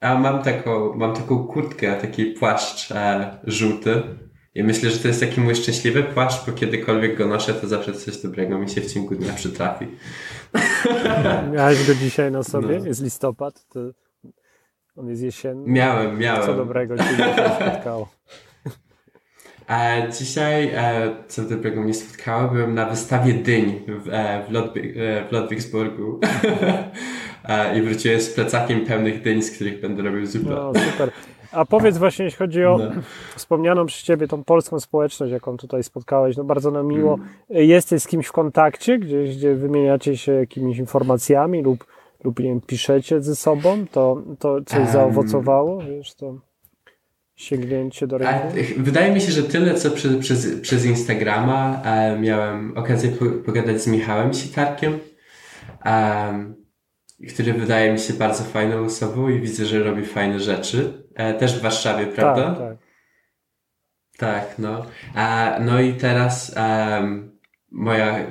[0.00, 4.02] A mam taką, mam taką kurtkę, taki płaszcz e, żółty.
[4.54, 7.92] I myślę, że to jest taki mój szczęśliwy płaszcz, bo kiedykolwiek go noszę, to zawsze
[7.92, 9.86] coś dobrego mi się w ciągu dnia przytrafi.
[11.52, 12.78] Miałeś go dzisiaj na sobie?
[12.78, 12.86] No.
[12.86, 13.66] Jest listopad?
[13.68, 13.80] To
[14.96, 15.72] on jest jesienny.
[15.72, 16.46] Miałem, miałem.
[16.46, 18.08] Co dobrego ci się spotkało?
[19.70, 25.28] E, dzisiaj, e, co dobrego mnie spotkało, byłem na wystawie dyń w, e, w, e,
[25.28, 26.20] w Ludwigsburgu.
[27.76, 30.50] I wróciłem z plecakiem pełnych dyń, z których będę robił zupę.
[30.50, 31.10] No, super.
[31.52, 32.90] A powiedz właśnie, jeśli chodzi o no.
[33.36, 37.14] wspomnianą przez Ciebie tą polską społeczność, jaką tutaj spotkałeś, no bardzo nam miło.
[37.14, 37.28] Mm.
[37.68, 41.84] Jesteś z kimś w kontakcie, gdzieś, gdzie wymieniacie się jakimiś informacjami lub
[42.24, 46.34] lub nie wiem, piszecie ze sobą, to, to coś um, zaowocowało, wiesz, to
[47.36, 48.34] sięgnięcie do rynku?
[48.76, 53.82] Wydaje mi się, że tyle, co przez, przez, przez Instagrama e, miałem okazję po, pogadać
[53.82, 54.98] z Michałem Sitarkiem,
[55.84, 56.59] e,
[57.28, 61.04] który wydaje mi się bardzo fajną osobą i widzę, że robi fajne rzeczy.
[61.14, 62.54] E, też w Warszawie, prawda?
[62.54, 62.76] Tak, tak.
[64.18, 64.86] Tak, no.
[65.60, 66.54] no i teraz
[67.70, 68.26] moja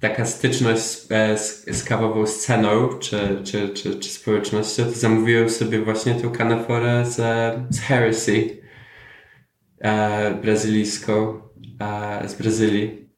[0.00, 5.50] taka styczność z, e, z, z kawową sceną czy, czy, czy, czy społecznością, to zamówiłem
[5.50, 7.16] sobie właśnie tą kanaforę z,
[7.74, 8.62] z Heresy
[9.78, 11.40] e, brazylijską
[11.80, 13.08] e, z Brazylii,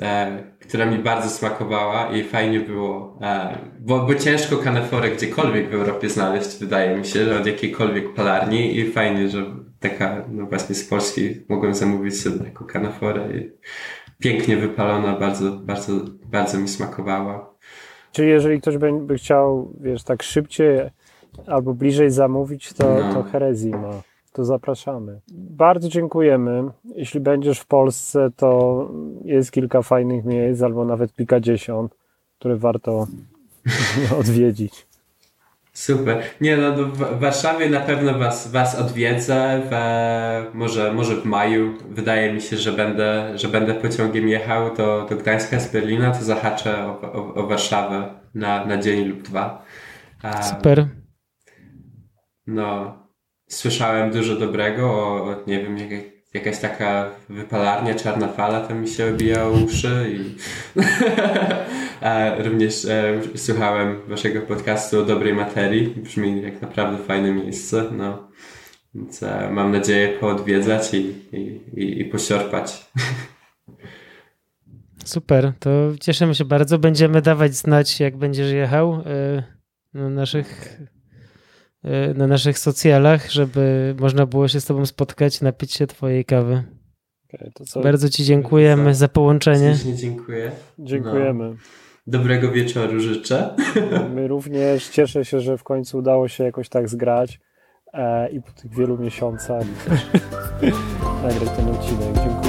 [0.00, 5.74] e, która mi bardzo smakowała i fajnie było, e, bo, bo ciężko kanaforę gdziekolwiek w
[5.74, 9.44] Europie znaleźć, wydaje mi się, od jakiejkolwiek palarni i fajnie, że
[9.80, 13.50] taka, no właśnie z Polski mogłem zamówić sobie taką kanaforę i
[14.18, 15.92] pięknie wypalona, bardzo, bardzo,
[16.30, 17.52] bardzo mi smakowała.
[18.12, 20.80] Czyli jeżeli ktoś by, by chciał, wiesz, tak szybciej
[21.46, 23.14] albo bliżej zamówić, to, no.
[23.14, 24.02] to herezji ma.
[24.32, 25.20] To zapraszamy.
[25.32, 26.64] Bardzo dziękujemy.
[26.94, 28.90] Jeśli będziesz w Polsce, to
[29.24, 31.94] jest kilka fajnych miejsc, albo nawet kilkadziesiąt,
[32.38, 33.06] które warto
[34.20, 34.86] odwiedzić.
[35.72, 36.22] Super.
[36.40, 41.78] Nie no, w Warszawie na pewno was, was odwiedzę, w, może, może w maju.
[41.90, 46.24] Wydaje mi się, że będę, że będę pociągiem jechał do, do Gdańska z Berlina, to
[46.24, 49.64] zahaczę o, o, o Warszawę na, na dzień lub dwa.
[50.42, 50.86] Super.
[52.46, 52.98] No,
[53.48, 58.88] słyszałem dużo dobrego o, o nie wiem, jak, jakaś taka wypalarnia, czarna fala tam mi
[58.88, 60.34] się obijała uszy i
[62.44, 65.86] również e, słuchałem waszego podcastu o dobrej materii.
[65.86, 67.84] Brzmi jak naprawdę fajne miejsce.
[67.92, 68.28] No.
[68.94, 72.86] Więc e, mam nadzieję poodwiedzać i, i, i, i posiorpać.
[75.04, 75.70] Super, to
[76.00, 76.78] cieszymy się bardzo.
[76.78, 79.42] Będziemy dawać znać, jak będziesz jechał e,
[79.94, 80.78] na naszych,
[82.14, 86.64] na naszych socjalach, żeby można było się z Tobą spotkać, napić się Twojej kawy.
[87.34, 89.74] Okay, bardzo Ci dziękujemy za, za połączenie.
[89.94, 90.52] dziękuję.
[90.78, 91.48] Dziękujemy.
[91.48, 91.56] No.
[92.06, 93.56] Dobrego wieczoru życzę.
[94.14, 97.40] My również cieszę się, że w końcu udało się jakoś tak zgrać
[97.92, 99.64] e, i po tych wielu miesiącach
[101.22, 102.14] nagrać ten odcinek.
[102.14, 102.41] Dziękuję.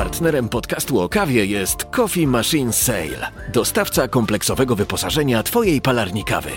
[0.00, 6.50] Partnerem podcastu o kawie jest Coffee Machine Sale, dostawca kompleksowego wyposażenia Twojej palarni kawy.